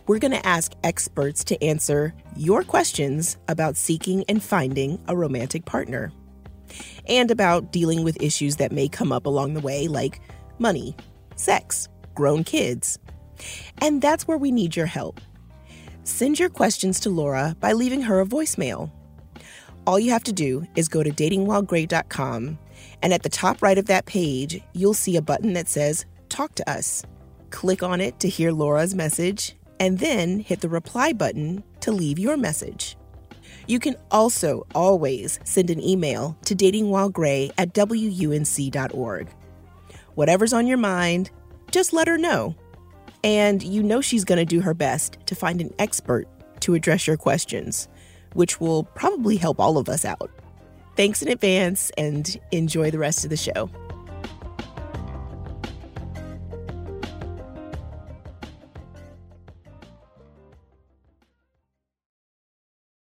We're 0.06 0.19
going 0.19 0.32
to 0.32 0.45
ask 0.45 0.73
experts 0.84 1.45
to 1.45 1.63
answer 1.63 2.13
your 2.36 2.63
questions 2.63 3.38
about 3.47 3.78
seeking 3.78 4.26
and 4.28 4.43
finding 4.43 5.02
a 5.08 5.15
romantic 5.15 5.63
partner, 5.63 6.12
and 7.08 7.32
about 7.32 7.71
dealing 7.71 8.04
with 8.04 8.21
issues 8.21 8.58
that 8.58 8.73
may 8.73 8.89
come 8.89 9.13
up 9.13 9.26
along 9.26 9.54
the 9.54 9.62
way, 9.62 9.88
like 9.88 10.19
money, 10.60 10.93
sex, 11.38 11.88
grown 12.15 12.43
kids. 12.43 13.00
And 13.82 14.02
that's 14.02 14.28
where 14.28 14.38
we 14.38 14.52
need 14.52 14.76
your 14.76 14.86
help. 14.86 15.21
Send 16.04 16.39
your 16.39 16.50
questions 16.50 17.00
to 17.02 17.10
Laura 17.10 17.56
by 17.60 17.73
leaving 17.73 18.02
her 18.04 18.21
a 18.21 18.26
voicemail. 18.26 18.91
All 19.86 20.00
you 20.00 20.12
have 20.12 20.23
to 20.26 20.34
do 20.34 20.65
is 20.76 20.88
go 20.88 21.04
to 21.04 21.12
datingwhilegray.com, 21.12 22.60
and 23.02 23.13
at 23.13 23.23
the 23.23 23.30
top 23.30 23.62
right 23.62 23.78
of 23.78 23.86
that 23.86 24.06
page, 24.06 24.62
you'll 24.73 24.93
see 24.93 25.15
a 25.15 25.21
button 25.21 25.54
that 25.54 25.69
says 25.69 26.06
Talk 26.30 26.56
to 26.56 26.69
Us. 26.69 27.04
Click 27.50 27.84
on 27.84 28.02
it 28.02 28.19
to 28.19 28.30
hear 28.30 28.52
Laura's 28.52 28.95
message, 28.95 29.56
and 29.80 30.00
then 30.00 30.39
hit 30.39 30.62
the 30.62 30.69
reply 30.69 31.13
button 31.13 31.63
to 31.82 31.91
leave 31.91 32.19
your 32.19 32.38
message. 32.38 32.97
You 33.67 33.80
can 33.80 33.95
also 34.12 34.65
always 34.73 35.39
send 35.43 35.69
an 35.69 35.82
email 35.82 36.38
to 36.45 36.56
datingwhilegray 36.56 37.52
at 37.58 37.73
wunc.org. 37.73 39.30
Whatever's 40.15 40.54
on 40.54 40.67
your 40.67 40.78
mind, 40.78 41.32
just 41.71 41.93
let 41.93 42.08
her 42.08 42.17
know. 42.17 42.56
And 43.27 43.61
you 43.61 43.83
know 43.83 43.99
she's 43.99 44.23
going 44.23 44.37
to 44.37 44.45
do 44.45 44.61
her 44.61 44.73
best 44.73 45.17
to 45.25 45.35
find 45.35 45.59
an 45.59 45.73
expert 45.79 46.29
to 46.61 46.75
address 46.75 47.07
your 47.07 47.17
questions, 47.17 47.89
which 48.35 48.61
will 48.61 48.85
probably 48.95 49.35
help 49.35 49.59
all 49.59 49.77
of 49.77 49.89
us 49.89 50.05
out. 50.05 50.31
Thanks 50.95 51.21
in 51.21 51.27
advance 51.27 51.91
and 51.97 52.39
enjoy 52.53 52.89
the 52.89 52.99
rest 52.99 53.25
of 53.25 53.29
the 53.29 53.35
show. 53.35 53.69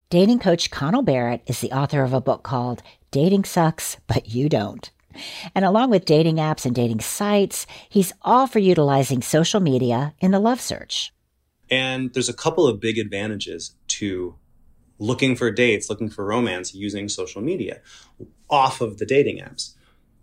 Dating 0.09 0.38
coach 0.38 0.70
Connell 0.70 1.02
Barrett 1.02 1.42
is 1.46 1.61
the 1.61 1.72
author 1.72 2.02
of 2.02 2.14
a 2.14 2.22
book 2.22 2.42
called 2.42 2.83
Dating 3.11 3.44
Sucks, 3.44 3.98
But 4.07 4.31
You 4.31 4.48
Don't. 4.48 4.90
And 5.55 5.64
along 5.64 5.90
with 5.90 6.05
dating 6.05 6.37
apps 6.37 6.64
and 6.64 6.74
dating 6.74 7.00
sites, 7.00 7.66
he's 7.88 8.12
all 8.22 8.46
for 8.46 8.59
utilizing 8.59 9.22
social 9.22 9.61
media 9.61 10.14
in 10.20 10.31
the 10.31 10.38
love 10.38 10.61
search. 10.61 11.12
And 11.70 12.12
there's 12.14 12.29
a 12.29 12.35
couple 12.35 12.66
of 12.66 12.81
big 12.81 12.98
advantages 12.98 13.74
to 13.88 14.37
looking 14.98 15.37
for 15.37 15.50
dates, 15.50 15.90
looking 15.90 16.09
for 16.09 16.24
romance 16.24 16.74
using 16.74 17.09
social 17.09 17.42
media 17.42 17.81
off 18.48 18.81
of 18.81 18.98
the 18.98 19.07
dating 19.07 19.38
apps. 19.38 19.74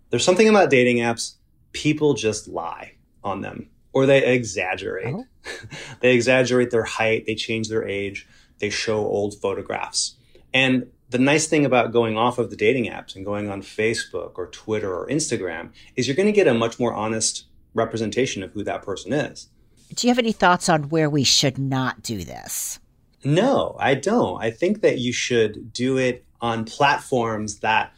There's 0.09 0.23
something 0.23 0.47
about 0.47 0.69
dating 0.69 0.97
apps, 0.97 1.35
people 1.73 2.13
just 2.13 2.47
lie 2.47 2.93
on 3.23 3.41
them 3.41 3.69
or 3.91 4.05
they 4.05 4.25
exaggerate. 4.25 5.13
Oh. 5.13 5.25
they 5.99 6.15
exaggerate 6.15 6.71
their 6.71 6.83
height, 6.83 7.25
they 7.25 7.35
change 7.35 7.67
their 7.67 7.87
age 7.87 8.27
they 8.63 8.69
show 8.69 8.99
old 8.99 9.35
photographs. 9.41 10.15
And 10.53 10.87
the 11.13 11.19
nice 11.19 11.45
thing 11.45 11.63
about 11.63 11.93
going 11.93 12.17
off 12.17 12.39
of 12.39 12.49
the 12.49 12.55
dating 12.55 12.85
apps 12.85 13.15
and 13.15 13.23
going 13.23 13.47
on 13.47 13.61
Facebook 13.61 14.31
or 14.35 14.47
Twitter 14.47 14.91
or 14.91 15.07
Instagram 15.07 15.69
is 15.95 16.07
you're 16.07 16.15
going 16.15 16.25
to 16.25 16.31
get 16.31 16.47
a 16.47 16.55
much 16.55 16.79
more 16.79 16.91
honest 16.91 17.45
representation 17.75 18.41
of 18.41 18.51
who 18.51 18.63
that 18.63 18.81
person 18.81 19.13
is. 19.13 19.47
Do 19.93 20.07
you 20.07 20.09
have 20.11 20.17
any 20.17 20.31
thoughts 20.31 20.69
on 20.69 20.89
where 20.89 21.11
we 21.11 21.23
should 21.23 21.59
not 21.59 22.01
do 22.01 22.23
this? 22.23 22.79
No, 23.23 23.77
I 23.79 23.93
don't. 23.93 24.41
I 24.41 24.49
think 24.49 24.81
that 24.81 24.97
you 24.97 25.13
should 25.13 25.71
do 25.71 25.97
it 25.97 26.25
on 26.41 26.65
platforms 26.65 27.59
that 27.59 27.93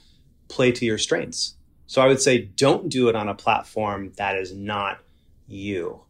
play 0.50 0.74
to 0.74 0.86
your 0.86 0.98
strengths. 0.98 1.56
So 1.88 2.02
I 2.02 2.08
would 2.08 2.22
say 2.22 2.40
don't 2.40 2.90
do 2.90 3.08
it 3.08 3.16
on 3.16 3.30
a 3.30 3.34
platform 3.34 4.12
that 4.18 4.36
is 4.36 4.54
not 4.54 5.00
you 5.48 6.02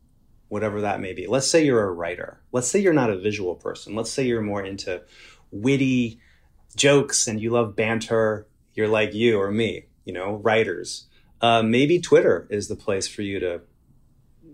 whatever 0.47 0.81
that 0.81 0.99
may 0.99 1.13
be. 1.13 1.27
Let's 1.27 1.49
say 1.49 1.65
you're 1.65 1.83
a 1.83 1.91
writer. 1.91 2.41
Let's 2.51 2.67
say 2.67 2.79
you're 2.79 2.93
not 2.93 3.09
a 3.09 3.17
visual 3.17 3.55
person. 3.55 3.95
Let's 3.95 4.11
say 4.11 4.25
you're 4.25 4.41
more 4.41 4.63
into 4.63 5.03
witty 5.51 6.19
jokes 6.75 7.27
and 7.27 7.39
you 7.39 7.51
love 7.51 7.75
banter. 7.75 8.47
You're 8.73 8.87
like 8.87 9.13
you 9.13 9.39
or 9.39 9.51
me, 9.51 9.85
you 10.03 10.13
know, 10.13 10.35
writers. 10.35 11.05
Uh, 11.41 11.63
maybe 11.63 11.99
Twitter 11.99 12.47
is 12.49 12.67
the 12.67 12.75
place 12.75 13.07
for 13.07 13.21
you 13.21 13.39
to 13.39 13.61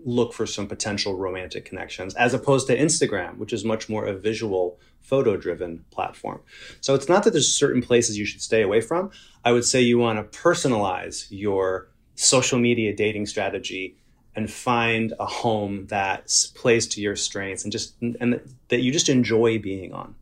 look 0.04 0.32
for 0.32 0.46
some 0.46 0.66
potential 0.66 1.16
romantic 1.16 1.64
connections 1.64 2.14
as 2.14 2.34
opposed 2.34 2.66
to 2.66 2.76
Instagram, 2.76 3.38
which 3.38 3.52
is 3.52 3.64
much 3.64 3.88
more 3.88 4.04
a 4.04 4.14
visual, 4.14 4.78
photo 5.00 5.36
driven 5.36 5.84
platform. 5.90 6.40
So 6.80 6.94
it's 6.94 7.08
not 7.08 7.24
that 7.24 7.32
there's 7.32 7.52
certain 7.52 7.82
places 7.82 8.18
you 8.18 8.24
should 8.24 8.42
stay 8.42 8.62
away 8.62 8.80
from. 8.80 9.10
I 9.44 9.52
would 9.52 9.64
say 9.64 9.80
you 9.80 9.98
want 9.98 10.18
to 10.18 10.38
personalize 10.38 11.26
your 11.30 11.88
social 12.14 12.58
media 12.58 12.94
dating 12.94 13.26
strategy 13.26 13.96
and 14.34 14.50
find 14.50 15.12
a 15.20 15.26
home 15.26 15.86
that 15.88 16.32
plays 16.54 16.86
to 16.88 17.00
your 17.00 17.16
strengths 17.16 17.64
and 17.64 17.72
just 17.72 17.94
and 18.00 18.40
that 18.68 18.80
you 18.80 18.92
just 18.92 19.08
enjoy 19.08 19.58
being 19.58 19.92
on. 19.92 20.14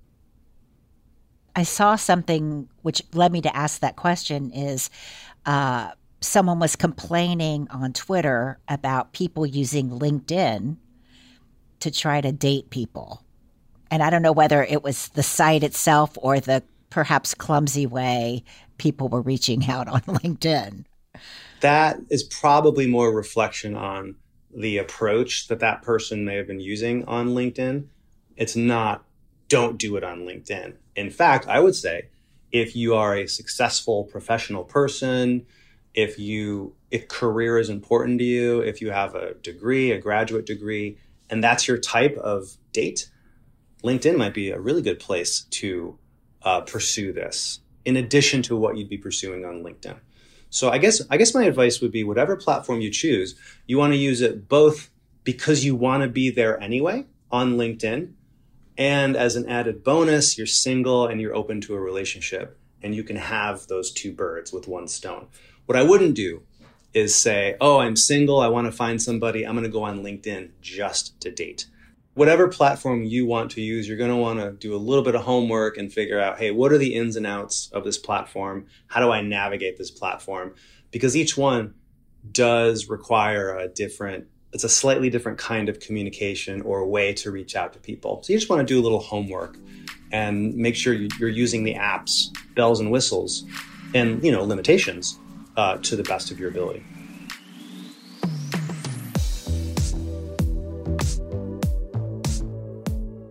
I 1.56 1.62
saw 1.64 1.96
something 1.96 2.68
which 2.82 3.02
led 3.12 3.32
me 3.32 3.40
to 3.42 3.56
ask 3.56 3.80
that 3.80 3.96
question 3.96 4.50
is 4.52 4.90
uh, 5.46 5.90
someone 6.20 6.58
was 6.58 6.76
complaining 6.76 7.68
on 7.70 7.92
Twitter 7.92 8.58
about 8.68 9.12
people 9.12 9.46
using 9.46 9.90
LinkedIn 9.90 10.76
to 11.80 11.90
try 11.90 12.20
to 12.20 12.32
date 12.32 12.70
people. 12.70 13.24
And 13.90 14.02
I 14.02 14.10
don't 14.10 14.22
know 14.22 14.32
whether 14.32 14.62
it 14.62 14.84
was 14.84 15.08
the 15.08 15.22
site 15.22 15.64
itself 15.64 16.16
or 16.16 16.38
the 16.38 16.62
perhaps 16.90 17.34
clumsy 17.34 17.86
way 17.86 18.44
people 18.78 19.08
were 19.08 19.22
reaching 19.22 19.68
out 19.68 19.88
on 19.88 20.00
LinkedIn 20.02 20.84
that 21.60 22.00
is 22.08 22.22
probably 22.22 22.86
more 22.86 23.14
reflection 23.14 23.74
on 23.74 24.16
the 24.54 24.78
approach 24.78 25.48
that 25.48 25.60
that 25.60 25.82
person 25.82 26.24
may 26.24 26.36
have 26.36 26.46
been 26.46 26.60
using 26.60 27.04
on 27.04 27.28
LinkedIn. 27.28 27.86
It's 28.36 28.56
not, 28.56 29.04
don't 29.48 29.78
do 29.78 29.96
it 29.96 30.02
on 30.04 30.20
LinkedIn. 30.20 30.74
In 31.00 31.10
fact, 31.10 31.48
I 31.48 31.60
would 31.60 31.74
say 31.74 32.08
if 32.52 32.76
you 32.76 32.94
are 32.94 33.16
a 33.16 33.26
successful 33.26 34.04
professional 34.04 34.64
person, 34.64 35.46
if 35.94 36.18
you 36.18 36.74
if 36.90 37.08
career 37.08 37.58
is 37.58 37.70
important 37.70 38.18
to 38.18 38.24
you, 38.24 38.60
if 38.60 38.82
you 38.82 38.90
have 38.90 39.14
a 39.14 39.34
degree, 39.34 39.92
a 39.92 39.98
graduate 39.98 40.44
degree, 40.44 40.98
and 41.30 41.42
that's 41.42 41.66
your 41.66 41.78
type 41.78 42.16
of 42.18 42.56
date, 42.72 43.10
LinkedIn 43.82 44.16
might 44.18 44.34
be 44.34 44.50
a 44.50 44.60
really 44.60 44.82
good 44.82 44.98
place 44.98 45.46
to 45.60 45.98
uh, 46.42 46.60
pursue 46.60 47.12
this 47.14 47.60
in 47.86 47.96
addition 47.96 48.42
to 48.42 48.56
what 48.56 48.76
you'd 48.76 48.90
be 48.90 48.98
pursuing 48.98 49.44
on 49.44 49.62
LinkedIn. 49.62 49.96
So 50.50 50.68
I 50.68 50.76
guess 50.76 51.00
I 51.08 51.16
guess 51.16 51.34
my 51.34 51.44
advice 51.44 51.80
would 51.80 51.92
be 51.92 52.04
whatever 52.04 52.36
platform 52.36 52.82
you 52.82 52.90
choose, 52.90 53.36
you 53.66 53.78
want 53.78 53.94
to 53.94 53.98
use 53.98 54.20
it 54.20 54.48
both 54.48 54.90
because 55.24 55.64
you 55.64 55.74
want 55.74 56.02
to 56.02 56.10
be 56.10 56.30
there 56.30 56.60
anyway 56.62 57.06
on 57.30 57.56
LinkedIn 57.56 58.12
and 58.80 59.16
as 59.16 59.36
an 59.36 59.48
added 59.48 59.84
bonus, 59.84 60.36
you're 60.36 60.46
single 60.48 61.06
and 61.06 61.20
you're 61.20 61.36
open 61.36 61.60
to 61.60 61.74
a 61.74 61.80
relationship 61.80 62.58
and 62.82 62.94
you 62.94 63.04
can 63.04 63.16
have 63.16 63.68
those 63.68 63.92
two 63.92 64.12
birds 64.12 64.52
with 64.52 64.66
one 64.66 64.88
stone. 64.88 65.28
What 65.66 65.78
I 65.78 65.84
wouldn't 65.84 66.16
do 66.16 66.42
is 66.92 67.14
say, 67.14 67.56
"Oh, 67.60 67.78
I'm 67.78 67.94
single, 67.94 68.40
I 68.40 68.48
want 68.48 68.66
to 68.66 68.72
find 68.72 69.00
somebody, 69.00 69.46
I'm 69.46 69.54
going 69.54 69.62
to 69.62 69.70
go 69.70 69.84
on 69.84 70.02
LinkedIn 70.02 70.50
just 70.60 71.20
to 71.20 71.30
date." 71.30 71.66
whatever 72.14 72.48
platform 72.48 73.04
you 73.04 73.24
want 73.24 73.50
to 73.52 73.60
use, 73.60 73.88
you're 73.88 73.96
going 73.96 74.10
to 74.10 74.16
want 74.16 74.38
to 74.38 74.52
do 74.52 74.74
a 74.74 74.78
little 74.78 75.04
bit 75.04 75.14
of 75.14 75.22
homework 75.22 75.76
and 75.76 75.92
figure 75.92 76.20
out, 76.20 76.38
hey, 76.38 76.50
what 76.50 76.72
are 76.72 76.78
the 76.78 76.94
ins 76.94 77.16
and 77.16 77.26
outs 77.26 77.70
of 77.72 77.84
this 77.84 77.96
platform? 77.96 78.66
How 78.88 79.00
do 79.00 79.10
I 79.10 79.22
navigate 79.22 79.78
this 79.78 79.90
platform? 79.90 80.54
Because 80.90 81.16
each 81.16 81.36
one 81.36 81.74
does 82.30 82.88
require 82.88 83.56
a 83.56 83.68
different, 83.68 84.26
it's 84.52 84.64
a 84.64 84.68
slightly 84.68 85.10
different 85.10 85.38
kind 85.38 85.68
of 85.68 85.80
communication 85.80 86.60
or 86.62 86.84
way 86.86 87.12
to 87.14 87.30
reach 87.30 87.54
out 87.54 87.72
to 87.72 87.78
people. 87.78 88.22
So 88.22 88.32
you 88.32 88.38
just 88.38 88.50
want 88.50 88.66
to 88.66 88.74
do 88.74 88.80
a 88.80 88.82
little 88.82 88.98
homework 88.98 89.56
and 90.12 90.54
make 90.56 90.74
sure 90.74 90.92
you're 90.92 91.28
using 91.28 91.62
the 91.62 91.74
apps, 91.74 92.26
bells 92.56 92.80
and 92.80 92.90
whistles, 92.90 93.44
and 93.94 94.22
you 94.24 94.32
know 94.32 94.42
limitations 94.42 95.18
uh, 95.56 95.76
to 95.78 95.96
the 95.96 96.02
best 96.02 96.30
of 96.30 96.38
your 96.38 96.48
ability. 96.48 96.84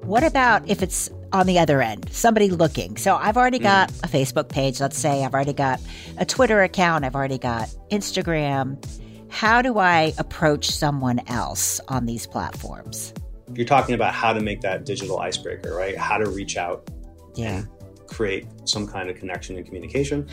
What 0.03 0.23
about 0.23 0.67
if 0.67 0.81
it's 0.81 1.11
on 1.31 1.45
the 1.45 1.59
other 1.59 1.81
end, 1.81 2.09
somebody 2.11 2.49
looking? 2.49 2.97
So 2.97 3.15
I've 3.15 3.37
already 3.37 3.59
got 3.59 3.91
mm. 3.91 4.03
a 4.03 4.07
Facebook 4.07 4.49
page, 4.49 4.79
let's 4.79 4.97
say, 4.97 5.23
I've 5.23 5.33
already 5.33 5.53
got 5.53 5.79
a 6.17 6.25
Twitter 6.25 6.63
account, 6.63 7.05
I've 7.05 7.15
already 7.15 7.37
got 7.37 7.69
Instagram. 7.91 8.83
How 9.29 9.61
do 9.61 9.77
I 9.77 10.13
approach 10.17 10.69
someone 10.69 11.19
else 11.27 11.79
on 11.87 12.05
these 12.05 12.27
platforms? 12.27 13.13
You're 13.53 13.65
talking 13.65 13.95
about 13.95 14.13
how 14.13 14.33
to 14.33 14.41
make 14.41 14.61
that 14.61 14.85
digital 14.85 15.19
icebreaker, 15.19 15.75
right? 15.75 15.97
How 15.97 16.17
to 16.17 16.29
reach 16.29 16.57
out 16.57 16.89
yeah. 17.35 17.59
and 17.59 17.67
create 18.07 18.47
some 18.65 18.87
kind 18.87 19.09
of 19.09 19.15
connection 19.15 19.55
and 19.55 19.65
communication. 19.65 20.27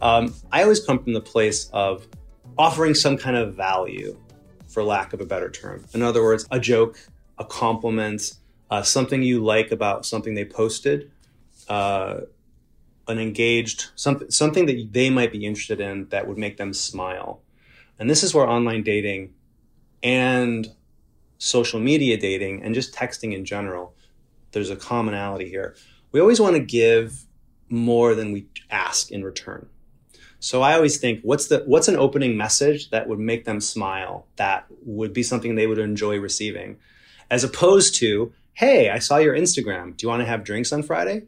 Um, 0.00 0.34
I 0.52 0.62
always 0.62 0.84
come 0.84 1.02
from 1.02 1.12
the 1.12 1.20
place 1.20 1.68
of 1.72 2.06
offering 2.58 2.94
some 2.94 3.16
kind 3.16 3.36
of 3.36 3.54
value, 3.54 4.16
for 4.68 4.82
lack 4.82 5.14
of 5.14 5.22
a 5.22 5.26
better 5.26 5.50
term. 5.50 5.84
In 5.94 6.02
other 6.02 6.22
words, 6.22 6.46
a 6.50 6.60
joke, 6.60 6.98
a 7.38 7.44
compliment, 7.46 8.34
uh, 8.70 8.82
something 8.82 9.22
you 9.22 9.42
like 9.42 9.70
about 9.72 10.04
something 10.04 10.34
they 10.34 10.44
posted, 10.44 11.10
uh, 11.68 12.20
an 13.08 13.18
engaged 13.18 13.86
something 13.94 14.30
something 14.30 14.66
that 14.66 14.92
they 14.92 15.08
might 15.08 15.32
be 15.32 15.46
interested 15.46 15.80
in 15.80 16.08
that 16.08 16.28
would 16.28 16.36
make 16.36 16.58
them 16.58 16.74
smile. 16.74 17.40
And 17.98 18.10
this 18.10 18.22
is 18.22 18.34
where 18.34 18.48
online 18.48 18.82
dating 18.82 19.34
and 20.02 20.68
social 21.38 21.80
media 21.80 22.16
dating 22.16 22.62
and 22.62 22.74
just 22.74 22.94
texting 22.94 23.34
in 23.34 23.44
general, 23.44 23.94
there's 24.52 24.70
a 24.70 24.76
commonality 24.76 25.48
here. 25.48 25.74
We 26.12 26.20
always 26.20 26.40
want 26.40 26.56
to 26.56 26.60
give 26.62 27.24
more 27.68 28.14
than 28.14 28.32
we 28.32 28.46
ask 28.70 29.10
in 29.10 29.24
return. 29.24 29.68
So 30.38 30.62
I 30.62 30.74
always 30.74 30.98
think, 30.98 31.20
what's 31.22 31.48
the 31.48 31.64
what's 31.66 31.88
an 31.88 31.96
opening 31.96 32.36
message 32.36 32.90
that 32.90 33.08
would 33.08 33.18
make 33.18 33.44
them 33.44 33.60
smile? 33.60 34.26
That 34.36 34.66
would 34.84 35.12
be 35.12 35.22
something 35.22 35.54
they 35.54 35.66
would 35.66 35.78
enjoy 35.78 36.18
receiving, 36.20 36.76
as 37.30 37.42
opposed 37.42 37.96
to 37.96 38.32
Hey, 38.52 38.88
I 38.88 39.00
saw 39.00 39.18
your 39.18 39.36
Instagram. 39.36 39.96
Do 39.96 40.04
you 40.04 40.08
want 40.08 40.20
to 40.20 40.26
have 40.26 40.42
drinks 40.42 40.72
on 40.72 40.82
Friday? 40.82 41.24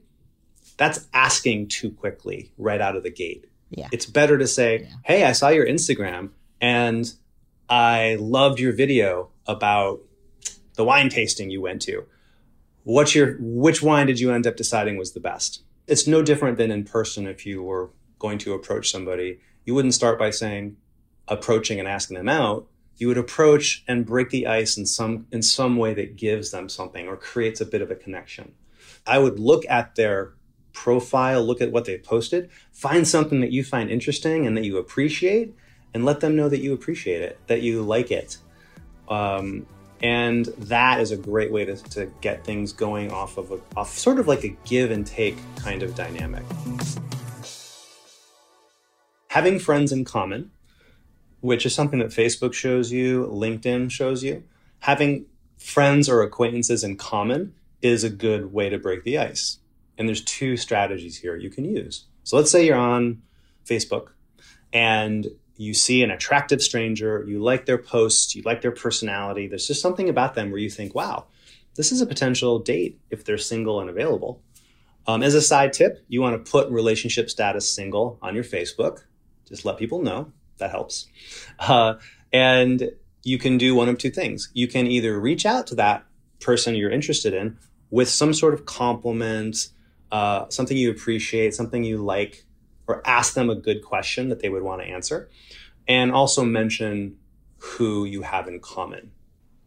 That's 0.79 1.07
asking 1.13 1.69
too 1.69 1.91
quickly 1.91 2.53
right 2.57 2.81
out 2.81 2.97
of 2.97 3.03
the 3.03 3.11
gate. 3.11 3.45
Yeah. 3.69 3.89
It's 3.93 4.07
better 4.07 4.39
to 4.39 4.47
say, 4.47 4.83
Yeah. 4.83 4.95
Hey, 5.05 5.25
I 5.25 5.33
saw 5.33 5.49
your 5.49 5.67
Instagram 5.67 6.31
and 6.61 7.13
I 7.69 8.17
loved 8.19 8.61
your 8.61 8.73
video 8.73 9.31
about 9.47 10.01
the 10.75 10.85
wine 10.85 11.09
tasting 11.09 11.51
you 11.51 11.61
went 11.61 11.83
to. 11.83 12.07
What's 12.85 13.15
your 13.15 13.37
which 13.41 13.83
wine 13.83 14.07
did 14.07 14.21
you 14.21 14.33
end 14.33 14.47
up 14.47 14.57
deciding 14.57 14.97
was 14.97 15.13
the 15.13 15.21
best? 15.21 15.63
It's 15.87 16.07
no 16.07 16.23
different 16.23 16.57
than 16.57 16.71
in 16.71 16.85
person 16.85 17.27
if 17.27 17.45
you 17.45 17.63
were 17.63 17.91
going 18.19 18.39
to 18.39 18.55
approach 18.55 18.91
somebody. 18.91 19.41
You 19.65 19.75
wouldn't 19.75 19.95
start 19.95 20.19
by 20.19 20.31
saying 20.31 20.77
approaching 21.27 21.79
and 21.79 21.89
asking 21.89 22.17
them 22.17 22.29
out. 22.29 22.67
You 22.97 23.09
would 23.09 23.19
approach 23.19 23.85
and 23.87 24.07
break 24.07 24.31
the 24.31 24.47
ice 24.47 24.77
in 24.77 24.87
some 24.87 25.27
in 25.31 25.43
some 25.43 25.77
way 25.77 25.95
that 25.95 26.17
gives 26.17 26.51
them 26.51 26.69
something 26.69 27.07
or 27.07 27.17
creates 27.17 27.61
a 27.61 27.67
bit 27.67 27.83
of 27.83 27.91
a 27.91 27.97
connection. 27.97 28.55
I 29.07 29.19
would 29.19 29.39
look 29.39 29.65
at 29.69 29.95
their 29.95 30.35
profile, 30.73 31.43
look 31.45 31.61
at 31.61 31.73
what 31.73 31.85
they 31.85 31.99
posted, 31.99 32.51
find 32.73 33.07
something 33.07 33.41
that 33.41 33.53
you 33.53 33.65
find 33.65 33.91
interesting 33.91 34.47
and 34.47 34.57
that 34.57 34.65
you 34.65 34.79
appreciate, 34.79 35.55
and 35.95 36.05
let 36.05 36.21
them 36.21 36.37
know 36.37 36.49
that 36.49 36.61
you 36.61 36.73
appreciate 36.73 37.23
it, 37.23 37.39
that 37.47 37.63
you 37.63 37.83
like 37.83 38.11
it. 38.11 38.39
Um, 39.09 39.67
and 40.03 40.47
that 40.59 41.01
is 41.01 41.11
a 41.11 41.17
great 41.17 41.51
way 41.51 41.65
to, 41.65 41.77
to 41.77 42.07
get 42.21 42.45
things 42.45 42.73
going 42.73 43.11
off 43.11 43.37
of 43.37 43.51
a 43.51 43.61
off 43.77 43.97
sort 43.97 44.19
of 44.19 44.29
like 44.29 44.45
a 44.45 44.57
give 44.65 44.91
and 44.91 45.07
take 45.07 45.37
kind 45.57 45.83
of 45.83 45.95
dynamic. 45.95 46.45
Having 49.29 49.59
friends 49.59 49.93
in 49.93 50.05
common, 50.05 50.51
which 51.41 51.67
is 51.67 51.75
something 51.75 51.99
that 51.99 52.09
Facebook 52.09 52.55
shows 52.55 52.93
you, 52.93 53.27
LinkedIn 53.27 53.91
shows 53.91 54.23
you, 54.23 54.45
having 54.81 55.27
friends 55.59 56.09
or 56.09 56.23
acquaintances 56.23 56.85
in 56.85 56.97
common 56.97 57.55
is 57.83 58.05
a 58.05 58.11
good 58.11 58.53
way 58.53 58.69
to 58.69 58.79
break 58.79 59.05
the 59.05 59.19
ice. 59.19 59.59
And 59.97 60.09
there's 60.09 60.23
two 60.23 60.57
strategies 60.57 61.19
here 61.19 61.37
you 61.37 61.51
can 61.51 61.65
use. 61.65 62.05
So 62.23 62.37
let's 62.37 62.51
say 62.51 62.67
you're 62.67 62.77
on 62.77 63.23
Facebook 63.67 64.11
and 64.73 65.27
you 65.59 65.75
see 65.75 66.03
an 66.03 66.11
attractive 66.11 66.63
stranger, 66.63 67.25
you 67.27 67.43
like 67.43 67.67
their 67.67 67.79
posts, 67.79 68.35
you 68.35 68.43
like 68.43 68.63
their 68.63 68.73
personality. 68.73 69.49
There's 69.49 69.67
just 69.67 69.83
something 69.83 70.09
about 70.09 70.35
them 70.35 70.51
where 70.51 70.61
you 70.61 70.71
think, 70.71 70.95
wow, 70.95 71.27
this 71.75 71.91
is 71.93 72.01
a 72.01 72.07
potential 72.07 72.61
date 72.61 73.01
if 73.11 73.25
they're 73.25 73.39
single 73.39 73.81
and 73.81 73.91
available. 73.91 74.41
Um, 75.07 75.23
as 75.23 75.35
a 75.35 75.43
side 75.43 75.73
tip, 75.73 76.05
you 76.09 76.21
want 76.21 76.45
to 76.45 76.51
put 76.51 76.71
relationship 76.71 77.29
status 77.29 77.69
single 77.69 78.19
on 78.23 78.35
your 78.35 78.45
Facebook. 78.45 79.03
Just 79.49 79.65
let 79.65 79.79
people 79.79 80.01
know. 80.01 80.33
That 80.59 80.71
helps. 80.71 81.07
Uh, 81.59 81.95
and 82.33 82.91
you 83.25 83.39
can 83.39 83.59
do 83.59 83.75
one 83.75 83.89
of 83.89 83.99
two 83.99 84.11
things. 84.11 84.51
You 84.53 84.69
can 84.69 84.87
either 84.87 85.19
reach 85.19 85.45
out 85.45 85.67
to 85.69 85.75
that 85.77 86.05
person 86.41 86.75
you're 86.75 86.91
interested 86.91 87.35
in 87.35 87.59
with 87.91 88.09
some 88.09 88.33
sort 88.33 88.55
of 88.55 88.65
compliment, 88.65 89.71
uh, 90.13 90.49
something 90.51 90.77
you 90.77 90.91
appreciate, 90.91 91.55
something 91.55 91.85
you 91.85 91.99
like, 91.99 92.45
or 92.89 93.07
ask 93.07 93.35
them 93.35 93.51
a 93.51 93.55
good 93.55 93.85
question 93.85 94.31
that 94.31 94.41
they 94.41 94.49
would 94.49 94.63
want 94.63 94.83
to 94.83 94.89
answer. 94.89 95.29
And 95.87 96.11
also 96.11 96.45
mention 96.45 97.17
who 97.59 98.05
you 98.05 98.23
have 98.23 98.49
in 98.49 98.59
common. 98.61 99.13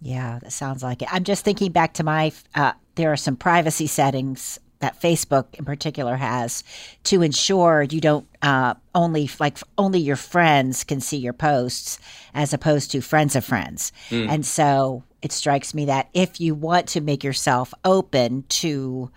Yeah, 0.01 0.39
that 0.41 0.51
sounds 0.51 0.81
like 0.83 1.01
it. 1.01 1.07
I'm 1.11 1.23
just 1.23 1.45
thinking 1.45 1.71
back 1.71 1.93
to 1.95 2.03
my, 2.03 2.31
uh, 2.55 2.73
there 2.95 3.11
are 3.11 3.17
some 3.17 3.35
privacy 3.35 3.87
settings 3.87 4.59
that 4.79 4.99
Facebook 4.99 5.53
in 5.53 5.63
particular 5.63 6.15
has 6.15 6.63
to 7.03 7.21
ensure 7.21 7.83
you 7.83 8.01
don't 8.01 8.27
uh, 8.41 8.73
only 8.95 9.29
like 9.39 9.59
only 9.77 9.99
your 9.99 10.15
friends 10.15 10.83
can 10.83 10.99
see 10.99 11.17
your 11.17 11.33
posts 11.33 11.99
as 12.33 12.51
opposed 12.51 12.91
to 12.91 13.01
friends 13.01 13.35
of 13.35 13.45
friends. 13.45 13.91
And 14.09 14.43
so 14.43 15.03
it 15.21 15.31
strikes 15.31 15.75
me 15.75 15.85
that 15.85 16.09
if 16.13 16.41
you 16.41 16.55
want 16.55 16.87
to 16.87 17.01
make 17.01 17.23
yourself 17.23 17.73
open 17.85 18.43
to 18.49 19.11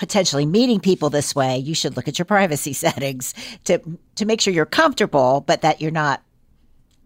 potentially 0.00 0.46
meeting 0.46 0.80
people 0.80 1.10
this 1.10 1.34
way, 1.34 1.58
you 1.58 1.74
should 1.74 1.94
look 1.94 2.08
at 2.08 2.18
your 2.18 2.24
privacy 2.36 2.72
settings 2.72 3.34
to 3.64 3.80
to 4.16 4.24
make 4.24 4.40
sure 4.40 4.52
you're 4.52 4.66
comfortable, 4.66 5.44
but 5.46 5.60
that 5.60 5.80
you're 5.80 5.92
not 5.92 6.22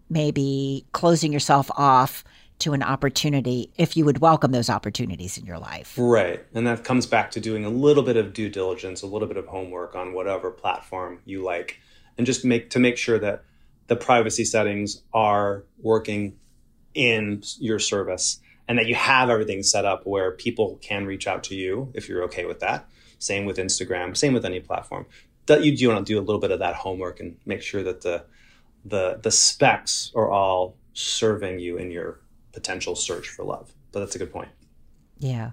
maybe 0.09 0.85
closing 0.93 1.33
yourself 1.33 1.69
off 1.75 2.23
to 2.57 2.71
an 2.71 2.81
opportunity 2.81 3.69
if 3.75 3.97
you 3.97 4.05
would 4.05 4.19
welcome 4.19 4.53
those 4.53 4.69
opportunities 4.69 5.37
in 5.37 5.45
your 5.45 5.59
life. 5.59 5.95
Right. 5.97 6.45
And 6.53 6.65
that 6.67 6.85
comes 6.85 7.05
back 7.05 7.31
to 7.31 7.41
doing 7.41 7.65
a 7.65 7.69
little 7.69 8.03
bit 8.03 8.15
of 8.15 8.31
due 8.31 8.47
diligence, 8.47 9.01
a 9.01 9.07
little 9.07 9.27
bit 9.27 9.35
of 9.35 9.45
homework 9.45 9.93
on 9.93 10.13
whatever 10.13 10.51
platform 10.51 11.19
you 11.25 11.43
like, 11.43 11.79
and 12.17 12.25
just 12.25 12.45
make 12.45 12.69
to 12.69 12.79
make 12.79 12.97
sure 12.97 13.19
that 13.19 13.43
the 13.87 13.97
privacy 13.97 14.45
settings 14.45 15.01
are 15.13 15.65
working 15.81 16.37
in 16.93 17.43
your 17.59 17.77
service 17.77 18.39
and 18.67 18.77
that 18.77 18.87
you 18.87 18.95
have 18.95 19.29
everything 19.29 19.63
set 19.63 19.85
up 19.85 20.05
where 20.05 20.31
people 20.31 20.77
can 20.81 21.05
reach 21.05 21.27
out 21.27 21.43
to 21.45 21.55
you 21.55 21.91
if 21.93 22.09
you're 22.09 22.23
okay 22.23 22.45
with 22.45 22.59
that. 22.59 22.89
Same 23.19 23.45
with 23.45 23.57
Instagram, 23.57 24.15
same 24.15 24.33
with 24.33 24.45
any 24.45 24.59
platform. 24.59 25.05
That 25.45 25.63
you 25.63 25.75
do 25.75 25.89
want 25.89 26.05
to 26.05 26.13
do 26.13 26.19
a 26.19 26.21
little 26.21 26.41
bit 26.41 26.51
of 26.51 26.59
that 26.59 26.75
homework 26.75 27.19
and 27.19 27.37
make 27.45 27.61
sure 27.61 27.83
that 27.83 28.01
the 28.01 28.25
the 28.83 29.19
the 29.21 29.31
specs 29.31 30.11
are 30.15 30.29
all 30.29 30.75
serving 30.93 31.59
you 31.59 31.77
in 31.77 31.91
your 31.91 32.19
potential 32.51 32.95
search 32.95 33.29
for 33.29 33.43
love. 33.43 33.73
But 33.91 33.99
that's 33.99 34.15
a 34.15 34.19
good 34.19 34.31
point. 34.31 34.49
Yeah. 35.19 35.51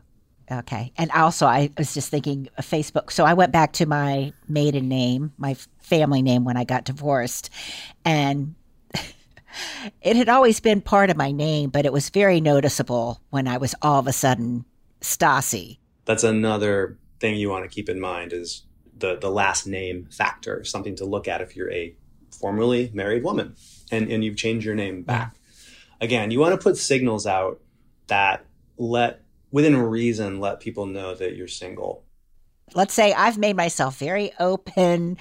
Okay. 0.51 0.93
And 0.97 1.11
also, 1.13 1.47
I 1.47 1.71
was 1.79 1.95
just 1.95 2.11
thinking 2.11 2.49
of 2.59 2.67
Facebook. 2.67 3.11
So 3.11 3.25
I 3.25 3.35
went 3.35 3.53
back 3.53 3.73
to 3.75 3.87
my 3.87 4.33
maiden 4.49 4.89
name, 4.89 5.33
my 5.39 5.57
family 5.81 6.21
name 6.21 6.45
when 6.45 6.57
I 6.57 6.65
got 6.65 6.85
divorced. 6.85 7.51
And 8.05 8.55
it 10.01 10.17
had 10.17 10.29
always 10.29 10.61
been 10.61 10.81
part 10.81 11.11
of 11.11 11.17
my 11.17 11.33
name, 11.33 11.71
but 11.71 11.87
it 11.87 11.93
was 11.93 12.11
very 12.11 12.41
noticeable 12.41 13.21
when 13.31 13.49
I 13.49 13.57
was 13.57 13.75
all 13.83 13.99
of 13.99 14.07
a 14.07 14.13
sudden 14.13 14.65
Stassi. 15.01 15.79
That's 16.05 16.25
another 16.25 16.99
thing 17.21 17.37
you 17.37 17.49
want 17.49 17.65
to 17.65 17.75
keep 17.75 17.89
in 17.89 18.01
mind 18.01 18.33
is 18.33 18.65
the 18.99 19.17
the 19.17 19.31
last 19.31 19.67
name 19.67 20.09
factor, 20.11 20.65
something 20.65 20.97
to 20.97 21.05
look 21.05 21.29
at 21.29 21.41
if 21.41 21.57
you're 21.57 21.73
a 21.73 21.95
formerly 22.41 22.91
married 22.93 23.23
woman 23.23 23.55
and, 23.91 24.11
and 24.11 24.25
you've 24.25 24.37
changed 24.37 24.65
your 24.67 24.75
name 24.75 25.03
back. 25.03 25.35
Again, 26.01 26.31
you 26.31 26.41
want 26.41 26.53
to 26.53 26.63
put 26.63 26.77
signals 26.77 27.27
out 27.27 27.61
that 28.09 28.45
let 28.77 29.23
within 29.53 29.77
reason 29.77 30.41
let 30.41 30.61
people 30.61 30.87
know 30.87 31.15
that 31.15 31.37
you're 31.37 31.47
single. 31.47 32.05
Let's 32.75 32.95
say 32.95 33.13
I've 33.13 33.39
made 33.39 33.57
myself 33.57 33.99
very 33.99 34.33
open 34.41 35.19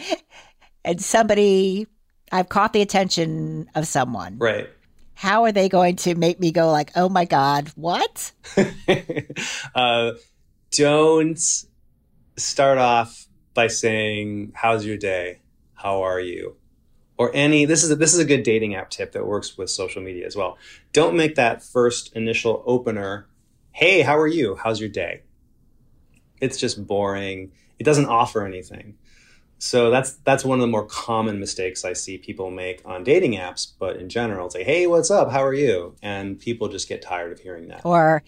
and 0.84 1.02
somebody, 1.02 1.88
I've 2.32 2.50
caught 2.50 2.74
the 2.74 2.82
attention 2.82 3.70
of 3.76 3.88
someone. 3.88 4.38
Right. 4.38 4.70
How 5.14 5.44
are 5.44 5.52
they 5.52 5.70
going 5.70 5.98
to 5.98 6.16
make 6.16 6.40
me 6.40 6.52
go 6.52 6.72
like, 6.72 6.92
oh 6.96 7.10
my 7.10 7.26
God, 7.26 7.70
what? 7.76 8.32
uh, 9.76 10.14
don't 10.72 11.40
start 12.38 12.78
off 12.78 13.28
by 13.54 13.68
saying, 13.68 14.54
"How's 14.56 14.86
your 14.86 14.98
day? 14.98 15.42
How 15.74 16.02
are 16.04 16.20
you?" 16.20 16.56
Or 17.18 17.30
any. 17.34 17.66
This 17.66 17.84
is 17.84 17.92
a, 17.92 17.96
this 17.96 18.14
is 18.14 18.20
a 18.20 18.26
good 18.26 18.44
dating 18.44 18.76
app 18.76 18.90
tip 18.90 19.12
that 19.12 19.28
works 19.28 19.58
with 19.58 19.70
social 19.70 20.02
media 20.02 20.26
as 20.26 20.36
well. 20.36 20.58
Don't 20.94 21.16
make 21.16 21.36
that 21.36 21.62
first 21.62 22.16
initial 22.16 22.64
opener. 22.66 23.28
Hey, 23.74 24.02
how 24.02 24.18
are 24.18 24.28
you? 24.28 24.56
How's 24.56 24.80
your 24.80 24.90
day? 24.90 25.22
It's 26.40 26.58
just 26.58 26.88
boring. 26.88 27.52
It 27.78 27.84
doesn't 27.84 28.08
offer 28.08 28.46
anything. 28.46 28.98
So 29.64 29.92
that's 29.92 30.14
that's 30.26 30.44
one 30.44 30.58
of 30.58 30.62
the 30.62 30.68
more 30.68 30.88
common 30.88 31.40
mistakes 31.40 31.86
I 31.86 31.94
see 31.94 32.18
people 32.18 32.50
make 32.50 32.82
on 32.84 33.04
dating 33.04 33.34
apps. 33.34 33.72
But 33.78 33.98
in 33.98 34.10
general, 34.10 34.48
it's 34.48 34.56
like, 34.56 34.66
"Hey, 34.66 34.88
what's 34.88 35.12
up? 35.12 35.32
How 35.32 35.44
are 35.44 35.54
you?" 35.54 35.96
And 36.02 36.40
people 36.40 36.68
just 36.68 36.90
get 36.90 37.04
tired 37.04 37.32
of 37.32 37.40
hearing 37.40 37.68
that. 37.68 37.86
Or, 37.86 38.24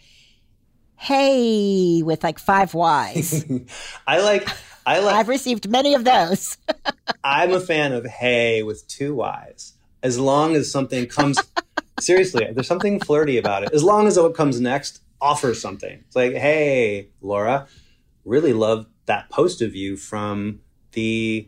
hey, 0.95 2.03
with 2.03 2.23
like 2.23 2.37
five 2.37 2.75
Y's. 2.75 3.45
I 4.07 4.21
like 4.21 4.47
I 4.85 4.99
like 4.99 5.15
I've 5.15 5.27
received 5.27 5.67
many 5.67 5.95
of 5.95 6.03
those. 6.03 6.55
I'm 7.23 7.51
a 7.51 7.59
fan 7.59 7.93
of 7.93 8.05
hey 8.05 8.61
with 8.61 8.87
two 8.87 9.15
Y's. 9.15 9.73
As 10.03 10.19
long 10.19 10.55
as 10.55 10.71
something 10.71 11.07
comes 11.07 11.39
seriously, 11.99 12.47
there's 12.53 12.67
something 12.67 12.99
flirty 12.99 13.39
about 13.39 13.63
it. 13.63 13.73
As 13.73 13.83
long 13.83 14.05
as 14.05 14.19
what 14.19 14.35
comes 14.35 14.61
next 14.61 15.01
offers 15.19 15.59
something. 15.59 16.03
It's 16.05 16.15
like, 16.15 16.33
hey, 16.33 17.09
Laura, 17.21 17.65
really 18.23 18.53
loved 18.53 18.87
that 19.07 19.31
post 19.31 19.63
of 19.63 19.75
you 19.75 19.97
from 19.97 20.59
the 20.93 21.47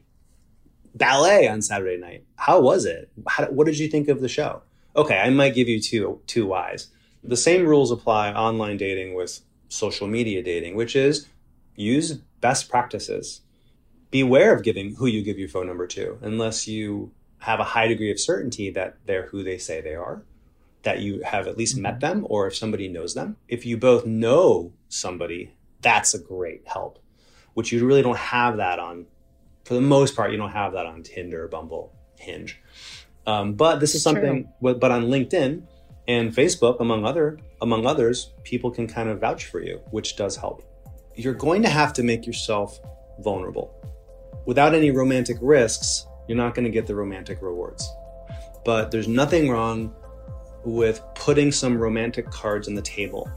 ballet 0.93 1.47
on 1.47 1.61
Saturday 1.61 1.97
night. 1.97 2.23
How 2.35 2.61
was 2.61 2.85
it? 2.85 3.09
How, 3.27 3.45
what 3.45 3.65
did 3.65 3.79
you 3.79 3.87
think 3.87 4.07
of 4.07 4.21
the 4.21 4.29
show? 4.29 4.61
Okay, 4.95 5.17
I 5.17 5.29
might 5.29 5.55
give 5.55 5.67
you 5.67 5.81
two 5.81 6.21
two 6.27 6.45
Y's. 6.47 6.87
The 7.23 7.37
same 7.37 7.65
rules 7.65 7.91
apply 7.91 8.31
online 8.31 8.77
dating 8.77 9.15
with 9.15 9.41
social 9.67 10.07
media 10.07 10.43
dating, 10.43 10.75
which 10.75 10.95
is 10.95 11.27
use 11.75 12.13
best 12.39 12.69
practices. 12.69 13.41
Beware 14.11 14.53
of 14.53 14.63
giving 14.63 14.95
who 14.95 15.07
you 15.07 15.23
give 15.23 15.39
your 15.39 15.49
phone 15.49 15.67
number 15.67 15.87
to, 15.87 16.17
unless 16.21 16.67
you 16.67 17.11
have 17.39 17.59
a 17.59 17.63
high 17.63 17.87
degree 17.87 18.11
of 18.11 18.19
certainty 18.19 18.69
that 18.69 18.97
they're 19.05 19.27
who 19.27 19.43
they 19.43 19.57
say 19.57 19.81
they 19.81 19.95
are, 19.95 20.23
that 20.83 20.99
you 20.99 21.21
have 21.23 21.47
at 21.47 21.57
least 21.57 21.75
mm-hmm. 21.75 21.83
met 21.83 21.99
them, 21.99 22.25
or 22.29 22.47
if 22.47 22.55
somebody 22.55 22.87
knows 22.87 23.13
them. 23.13 23.35
If 23.47 23.65
you 23.65 23.75
both 23.75 24.05
know 24.05 24.71
somebody, 24.87 25.53
that's 25.81 26.13
a 26.13 26.19
great 26.19 26.61
help, 26.67 26.99
which 27.53 27.71
you 27.71 27.85
really 27.85 28.03
don't 28.03 28.17
have 28.17 28.57
that 28.57 28.79
on, 28.79 29.07
for 29.65 29.73
the 29.73 29.81
most 29.81 30.15
part, 30.15 30.31
you 30.31 30.37
don't 30.37 30.51
have 30.51 30.73
that 30.73 30.85
on 30.85 31.03
Tinder, 31.03 31.47
Bumble, 31.47 31.91
Hinge. 32.17 32.61
Um, 33.27 33.53
but 33.53 33.79
this 33.79 33.95
is 33.95 34.03
something, 34.03 34.47
but 34.61 34.91
on 34.91 35.05
LinkedIn, 35.05 35.63
And 36.07 36.31
Facebook, 36.33 36.79
among 36.79 37.05
other 37.05 37.39
among 37.61 37.85
others, 37.85 38.31
people 38.43 38.69
can 38.69 38.87
kind 38.87 39.09
of 39.09 39.19
vouch 39.19 39.45
for 39.45 39.59
you, 39.61 39.81
which 39.89 40.15
does 40.15 40.35
help. 40.35 40.63
You're 41.15 41.33
going 41.33 41.63
to 41.63 41.69
have 41.69 41.93
to 41.93 42.03
make 42.03 42.27
yourself 42.27 42.79
vulnerable. 43.19 43.73
Without 44.45 44.75
any 44.75 44.91
romantic 44.91 45.37
risks, 45.41 46.05
you're 46.27 46.37
not 46.37 46.53
going 46.53 46.65
to 46.65 46.69
get 46.69 46.85
the 46.85 46.93
romantic 46.93 47.41
rewards. 47.41 47.89
But 48.63 48.91
there's 48.91 49.07
nothing 49.07 49.49
wrong 49.49 49.95
with 50.63 51.01
putting 51.15 51.51
some 51.51 51.77
romantic 51.77 52.29
cards 52.29 52.67
on 52.67 52.75
the 52.75 52.81
table 52.81 53.29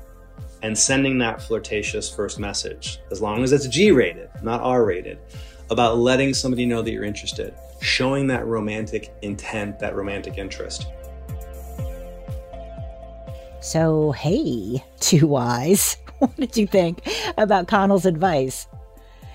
and 0.63 0.77
sending 0.77 1.19
that 1.19 1.41
flirtatious 1.41 2.13
first 2.13 2.39
message, 2.39 2.99
as 3.11 3.23
long 3.23 3.45
as 3.45 3.53
it's 3.53 3.69
G 3.69 3.93
rated, 3.93 4.29
not 4.43 4.61
R 4.61 4.85
rated, 4.85 5.19
about 5.71 5.99
letting 5.99 6.35
somebody 6.35 6.67
know 6.67 6.83
that 6.83 6.91
you're 6.91 7.05
interested, 7.05 7.55
showing 7.81 8.27
that 8.29 8.47
romantic 8.47 9.15
intent, 9.23 9.79
that 9.79 9.95
romantic 9.95 10.39
interest. 10.39 10.87
So, 13.61 14.13
hey, 14.13 14.83
two 15.01 15.37
eyes, 15.37 15.97
what 16.19 16.35
did 16.37 16.57
you 16.57 16.67
think 16.67 17.07
about 17.37 17.69
Connell's 17.69 18.07
advice? 18.07 18.67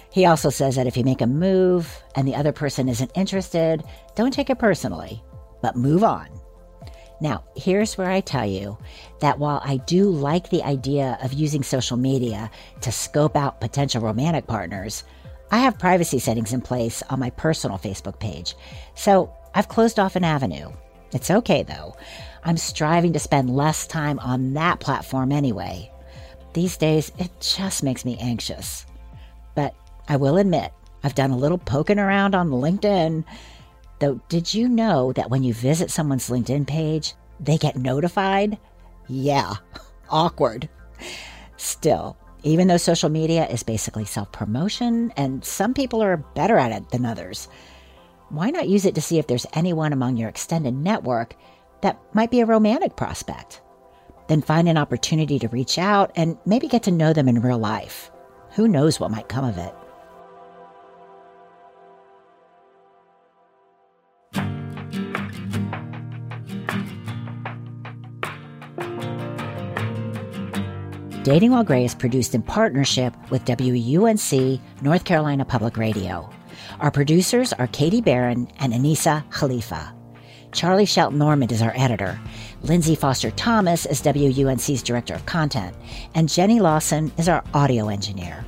He 0.09 0.25
also 0.25 0.49
says 0.49 0.75
that 0.75 0.87
if 0.87 0.95
you 0.95 1.03
make 1.03 1.21
a 1.21 1.27
move 1.27 2.01
and 2.15 2.27
the 2.27 2.35
other 2.35 2.51
person 2.51 2.87
isn't 2.87 3.11
interested, 3.15 3.83
don't 4.15 4.33
take 4.33 4.49
it 4.49 4.59
personally, 4.59 5.23
but 5.61 5.75
move 5.75 6.03
on. 6.03 6.27
Now, 7.19 7.43
here's 7.55 7.97
where 7.97 8.11
I 8.11 8.21
tell 8.21 8.45
you 8.45 8.77
that 9.21 9.39
while 9.39 9.61
I 9.63 9.77
do 9.77 10.09
like 10.09 10.49
the 10.49 10.61
idea 10.63 11.17
of 11.23 11.33
using 11.33 11.63
social 11.63 11.97
media 11.97 12.51
to 12.81 12.91
scope 12.91 13.35
out 13.35 13.61
potential 13.61 14.01
romantic 14.01 14.45
partners, 14.45 15.03
I 15.53 15.59
have 15.59 15.77
privacy 15.77 16.17
settings 16.17 16.51
in 16.51 16.61
place 16.61 17.03
on 17.11 17.19
my 17.19 17.29
personal 17.29 17.77
Facebook 17.77 18.19
page. 18.19 18.55
So 18.95 19.31
I've 19.53 19.67
closed 19.67 19.99
off 19.99 20.15
an 20.15 20.23
avenue. 20.23 20.71
It's 21.11 21.29
okay 21.29 21.61
though. 21.61 21.95
I'm 22.43 22.57
striving 22.57 23.13
to 23.13 23.19
spend 23.19 23.55
less 23.55 23.85
time 23.85 24.17
on 24.17 24.55
that 24.55 24.79
platform 24.79 25.31
anyway. 25.31 25.91
These 26.53 26.77
days, 26.77 27.11
it 27.19 27.29
just 27.39 27.83
makes 27.83 28.03
me 28.03 28.17
anxious. 28.19 28.87
But 29.53 29.75
I 30.07 30.15
will 30.15 30.37
admit, 30.37 30.73
I've 31.03 31.13
done 31.13 31.29
a 31.29 31.37
little 31.37 31.59
poking 31.59 31.99
around 31.99 32.33
on 32.33 32.49
LinkedIn 32.49 33.23
Though, 33.99 34.19
did 34.27 34.53
you 34.53 34.67
know 34.67 35.13
that 35.13 35.29
when 35.29 35.43
you 35.43 35.53
visit 35.53 35.91
someone's 35.91 36.29
LinkedIn 36.29 36.67
page, 36.67 37.13
they 37.39 37.57
get 37.57 37.77
notified? 37.77 38.57
Yeah, 39.07 39.53
awkward. 40.09 40.67
Still, 41.57 42.17
even 42.43 42.67
though 42.67 42.77
social 42.77 43.09
media 43.09 43.47
is 43.47 43.63
basically 43.63 44.05
self 44.05 44.31
promotion 44.31 45.11
and 45.17 45.43
some 45.43 45.73
people 45.73 46.03
are 46.03 46.17
better 46.17 46.57
at 46.57 46.71
it 46.71 46.89
than 46.89 47.05
others, 47.05 47.47
why 48.29 48.49
not 48.49 48.69
use 48.69 48.85
it 48.85 48.95
to 48.95 49.01
see 49.01 49.17
if 49.17 49.27
there's 49.27 49.45
anyone 49.53 49.93
among 49.93 50.17
your 50.17 50.29
extended 50.29 50.73
network 50.73 51.35
that 51.81 51.99
might 52.13 52.31
be 52.31 52.41
a 52.41 52.45
romantic 52.45 52.95
prospect? 52.95 53.61
Then 54.27 54.41
find 54.41 54.69
an 54.69 54.77
opportunity 54.77 55.39
to 55.39 55.47
reach 55.49 55.77
out 55.77 56.11
and 56.15 56.37
maybe 56.45 56.67
get 56.67 56.83
to 56.83 56.91
know 56.91 57.13
them 57.13 57.27
in 57.27 57.41
real 57.41 57.57
life. 57.57 58.11
Who 58.51 58.67
knows 58.67 58.99
what 58.99 59.11
might 59.11 59.29
come 59.29 59.45
of 59.45 59.57
it? 59.57 59.73
Dating 71.23 71.51
While 71.51 71.63
Gray 71.63 71.85
is 71.85 71.95
produced 71.95 72.35
in 72.35 72.41
partnership 72.41 73.15
with 73.29 73.45
WUNC 73.45 74.59
North 74.81 75.05
Carolina 75.05 75.45
Public 75.45 75.77
Radio. 75.77 76.29
Our 76.81 76.91
producers 76.91 77.53
are 77.53 77.67
Katie 77.67 78.01
Barron 78.01 78.49
and 78.59 78.73
Anisa 78.73 79.23
Khalifa. 79.31 79.95
Charlie 80.51 80.85
Shelton 80.85 81.21
Ormond 81.21 81.53
is 81.53 81.61
our 81.61 81.71
editor. 81.77 82.19
Lindsay 82.63 82.95
Foster 82.95 83.31
Thomas 83.31 83.85
is 83.85 84.01
WUNC's 84.01 84.83
director 84.83 85.13
of 85.13 85.25
content. 85.25 85.73
And 86.13 86.27
Jenny 86.27 86.59
Lawson 86.59 87.09
is 87.17 87.29
our 87.29 87.41
audio 87.53 87.87
engineer. 87.87 88.43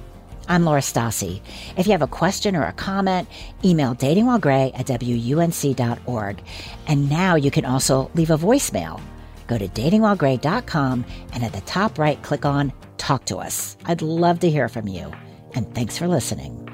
I'm 0.49 0.65
Laura 0.65 0.81
Stassi. 0.81 1.39
If 1.77 1.85
you 1.85 1.93
have 1.93 2.01
a 2.01 2.07
question 2.07 2.57
or 2.57 2.65
a 2.65 2.73
comment, 2.73 3.29
email 3.63 3.95
datingwhilegray 3.95 4.77
at 4.77 4.87
WUNC.org. 4.87 6.43
And 6.87 7.09
now 7.09 7.35
you 7.35 7.51
can 7.51 7.63
also 7.63 8.11
leave 8.15 8.31
a 8.31 8.37
voicemail 8.37 8.99
Go 9.47 9.57
to 9.57 9.67
datingwhilegray.com 9.67 11.05
and 11.33 11.43
at 11.43 11.53
the 11.53 11.61
top 11.61 11.99
right, 11.99 12.21
click 12.23 12.45
on 12.45 12.73
Talk 12.97 13.25
to 13.25 13.37
Us. 13.37 13.77
I'd 13.85 14.01
love 14.01 14.39
to 14.39 14.49
hear 14.49 14.69
from 14.69 14.87
you. 14.87 15.11
And 15.53 15.73
thanks 15.75 15.97
for 15.97 16.07
listening. 16.07 16.64